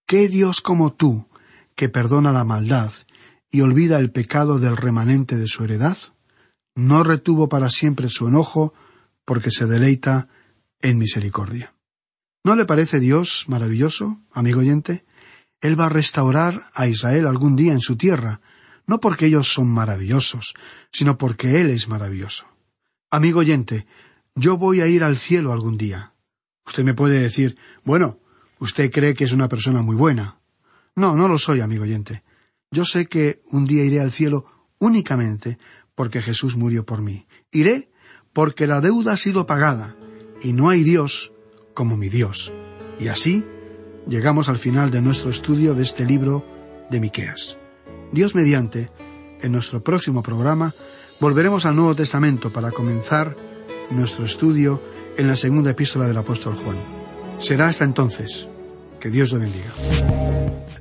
¿Qué 0.07 0.29
Dios 0.29 0.61
como 0.61 0.93
tú, 0.93 1.29
que 1.75 1.89
perdona 1.89 2.33
la 2.33 2.45
maldad 2.45 2.93
y 3.51 3.61
olvida 3.61 3.99
el 3.99 4.11
pecado 4.11 4.59
del 4.59 4.77
remanente 4.77 5.37
de 5.37 5.47
su 5.47 5.65
heredad, 5.65 5.97
no 6.75 7.03
retuvo 7.03 7.49
para 7.49 7.69
siempre 7.69 8.09
su 8.09 8.29
enojo 8.29 8.73
porque 9.25 9.51
se 9.51 9.67
deleita 9.67 10.29
en 10.81 10.99
misericordia? 10.99 11.75
¿No 12.45 12.57
le 12.57 12.65
parece 12.65 13.01
Dios 13.01 13.45
maravilloso, 13.49 14.21
amigo 14.33 14.61
oyente? 14.61 15.05
Él 15.61 15.79
va 15.79 15.87
a 15.87 15.91
restaurar 15.91 16.71
a 16.73 16.87
Israel 16.87 17.27
algún 17.27 17.57
día 17.57 17.73
en 17.73 17.81
su 17.81 17.97
tierra, 17.97 18.41
no 18.87 19.01
porque 19.01 19.27
ellos 19.27 19.53
son 19.53 19.69
maravillosos, 19.69 20.55
sino 20.93 21.19
porque 21.19 21.61
Él 21.61 21.71
es 21.71 21.89
maravilloso. 21.89 22.47
Amigo 23.11 23.41
oyente, 23.41 23.87
yo 24.35 24.57
voy 24.57 24.81
a 24.81 24.87
ir 24.87 25.03
al 25.03 25.17
cielo 25.17 25.53
algún 25.53 25.77
día. 25.77 26.13
Usted 26.67 26.85
me 26.85 26.95
puede 26.95 27.21
decir, 27.21 27.57
bueno, 27.85 28.21
usted 28.59 28.91
cree 28.91 29.15
que 29.15 29.25
es 29.25 29.33
una 29.33 29.49
persona 29.49 29.83
muy 29.83 29.97
buena. 29.97 30.39
No, 30.95 31.17
no 31.17 31.29
lo 31.29 31.39
soy, 31.39 31.61
amigo 31.61 31.85
oyente. 31.85 32.23
Yo 32.71 32.85
sé 32.85 33.07
que 33.07 33.43
un 33.51 33.67
día 33.67 33.85
iré 33.85 34.01
al 34.01 34.11
cielo 34.11 34.47
únicamente 34.79 35.59
porque 35.95 36.23
Jesús 36.23 36.57
murió 36.57 36.85
por 36.85 37.03
mí. 37.03 37.27
Iré 37.51 37.91
porque 38.33 38.67
la 38.67 38.81
deuda 38.81 39.13
ha 39.13 39.17
sido 39.17 39.47
pagada 39.47 39.97
y 40.43 40.53
no 40.53 40.71
hay 40.71 40.85
Dios 40.85 41.33
como 41.75 41.97
mi 41.97 42.09
Dios. 42.09 42.53
Y 43.01 43.09
así 43.09 43.45
llegamos 44.09 44.49
al 44.49 44.59
final 44.59 44.91
de 44.91 45.03
nuestro 45.03 45.31
estudio 45.31 45.75
de 45.75 45.83
este 45.83 46.05
libro 46.05 46.45
de 46.91 47.01
Miqueas. 47.01 47.57
Dios 48.11 48.35
mediante, 48.35 48.91
en 49.43 49.53
nuestro 49.53 49.83
próximo 49.83 50.23
programa 50.23 50.75
volveremos 51.21 51.67
al 51.67 51.77
Nuevo 51.77 51.95
Testamento 51.95 52.51
para 52.51 52.71
comenzar 52.71 53.37
nuestro 53.91 54.25
estudio 54.25 54.83
en 55.17 55.29
la 55.29 55.37
segunda 55.37 55.71
epístola 55.71 56.07
del 56.07 56.17
apóstol 56.17 56.57
Juan. 56.57 56.77
Será 57.39 57.67
hasta 57.67 57.85
entonces. 57.85 58.49
Que 59.01 59.11
Dios 59.11 59.33
lo 59.33 59.39
bendiga. 59.39 60.18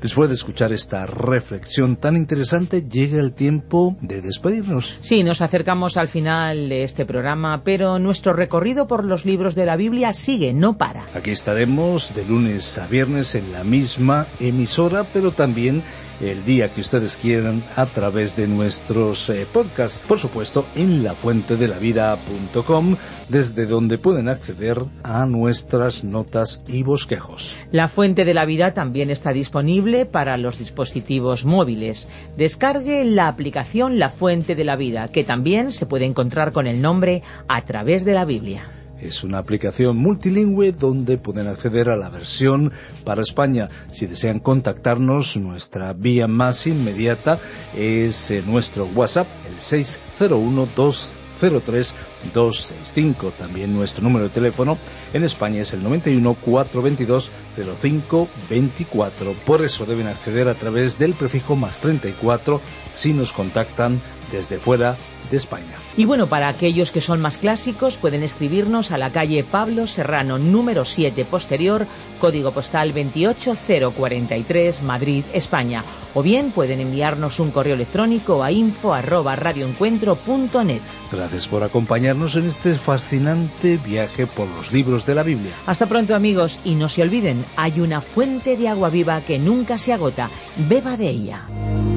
Después 0.02 0.30
de 0.30 0.36
escuchar 0.36 0.72
esta 0.72 1.06
reflexión 1.06 1.96
tan 1.96 2.16
interesante, 2.16 2.84
llega 2.84 3.20
el 3.20 3.34
tiempo 3.34 3.98
de 4.02 4.22
despedirnos. 4.22 4.98
Sí, 5.02 5.24
nos 5.24 5.42
acercamos 5.42 5.98
al 5.98 6.08
final 6.08 6.70
de 6.70 6.84
este 6.84 7.06
programa, 7.06 7.64
pero 7.64 8.00
nuestro 8.00 8.34
recorrido 8.34 8.88
por 8.88 9.04
los 9.06 9.26
libros 9.26 9.56
de 9.56 9.66
la 9.66 9.76
Biblia 9.76 10.14
sigue, 10.14 10.54
no 10.54 10.78
para. 10.78 11.06
Aquí 11.14 11.32
estaremos 11.32 12.14
de 12.14 12.26
lunes 12.26 12.78
a 12.78 12.88
viernes 12.88 13.36
en 13.36 13.52
la 13.52 13.64
misma 13.64 14.28
emisora, 14.40 15.06
pero 15.12 15.32
también 15.32 15.84
el 16.22 16.44
día 16.46 16.70
que 16.70 16.82
ustedes 16.82 17.18
quieran 17.18 17.64
a 17.76 17.86
través 17.86 18.36
de 18.36 18.48
nuestros 18.48 19.30
eh, 19.30 19.46
podcasts, 19.52 20.02
por 20.08 20.20
supuesto 20.20 20.66
en 20.76 21.04
lafuentedelavida.com, 21.04 22.96
desde 23.30 23.66
donde 23.66 23.98
pueden 23.98 24.30
acceder 24.30 24.80
a 25.04 25.26
nuestras 25.26 26.04
notas 26.04 26.62
y 26.68 26.84
bosquejos. 26.84 27.58
La 27.72 27.88
Fuente 27.88 28.26
de 28.26 28.34
la 28.34 28.46
Vida 28.46 28.74
también 28.74 29.10
está 29.10 29.32
disponible 29.32 30.06
para 30.06 30.38
los 30.38 30.60
dispositivos 30.60 31.46
móviles. 31.46 32.10
Descargue 32.38 33.04
la 33.06 33.28
aplicación 33.28 34.00
La 34.00 34.10
Fuente 34.10 34.56
de 34.56 34.64
la 34.64 34.76
Vida, 34.76 35.10
que 35.10 35.24
también 35.24 35.72
se 35.72 35.86
puede 35.86 36.06
encontrar 36.06 36.52
con 36.52 36.68
el 36.68 36.82
nombre 36.82 37.24
a 37.48 37.64
través 37.64 38.06
de 38.06 38.14
la 38.14 38.26
Biblia. 38.26 38.77
Es 39.02 39.24
una 39.24 39.38
aplicación 39.38 39.98
multilingüe 39.98 40.72
donde 40.72 41.18
pueden 41.18 41.48
acceder 41.48 41.90
a 41.90 41.96
la 41.96 42.10
versión 42.10 42.72
para 43.04 43.22
España. 43.22 43.68
Si 43.92 44.08
desean 44.08 44.40
contactarnos, 44.40 45.38
nuestra 45.38 45.94
vía 45.94 46.28
más 46.28 46.68
inmediata 46.68 47.40
es 47.76 48.32
eh, 48.32 48.44
nuestro 48.46 48.86
WhatsApp, 48.96 49.28
el 49.50 49.60
601 49.60 50.68
203 50.76 51.96
265. 52.34 53.32
También 53.38 53.74
nuestro 53.74 54.04
número 54.04 54.26
de 54.26 54.30
teléfono 54.32 54.78
en 55.14 55.24
España 55.24 55.62
es 55.62 55.74
el 55.74 55.84
91 55.84 56.34
422 56.34 57.32
05 57.80 58.28
24. 58.50 59.34
Por 59.46 59.64
eso 59.64 59.86
deben 59.86 60.08
acceder 60.08 60.48
a 60.48 60.56
través 60.56 60.98
del 60.98 61.14
prefijo 61.14 61.56
más 61.56 61.80
34 61.82 62.62
si 62.94 63.14
nos 63.14 63.32
contactan 63.32 64.02
desde 64.32 64.58
fuera 64.58 64.98
de 65.30 65.38
España. 65.38 65.76
Y 65.96 66.06
bueno, 66.06 66.28
para 66.28 66.48
aquellos 66.48 66.92
que 66.92 67.02
son 67.02 67.20
más 67.20 67.38
clásicos, 67.38 67.98
pueden 67.98 68.24
escribirnos 68.24 68.92
a 68.92 68.98
la 68.98 69.12
calle 69.12 69.44
Pablo 69.44 69.88
Serrano, 69.88 70.38
número 70.38 70.86
7 70.86 71.26
posterior, 71.26 71.86
código 72.20 72.52
postal 72.52 72.94
28043, 72.94 74.84
Madrid, 74.84 75.26
España. 75.34 75.84
O 76.14 76.24
bien 76.24 76.52
pueden 76.52 76.80
enviarnos 76.80 77.40
un 77.40 77.52
correo 77.52 77.76
electrónico 77.76 78.44
a 78.44 78.52
info 78.52 78.94
arroba 78.94 79.36
radioencuentro.net. 79.36 80.82
Gracias 81.12 81.48
por 81.48 81.64
acompañarnos 81.64 82.36
en 82.36 82.46
este 82.46 82.74
fascinante 82.76 83.78
viaje 83.78 84.28
por 84.28 84.48
los 84.48 84.72
libros 84.72 85.06
de 85.06 85.16
la 85.16 85.24
Biblia. 85.24 85.52
Hasta 85.66 85.88
pronto 85.88 86.16
amigos 86.16 86.60
y 86.64 86.76
no 86.76 86.90
se 86.90 87.02
olviden, 87.02 87.46
hay 87.56 87.82
una 87.82 88.02
fuente 88.02 88.58
de 88.58 88.68
agua 88.68 88.90
viva 88.90 89.22
que 89.22 89.40
nunca 89.40 89.78
se 89.78 89.94
agota. 89.94 90.30
Beba 90.58 90.98
de 90.98 91.10
ella. 91.10 91.97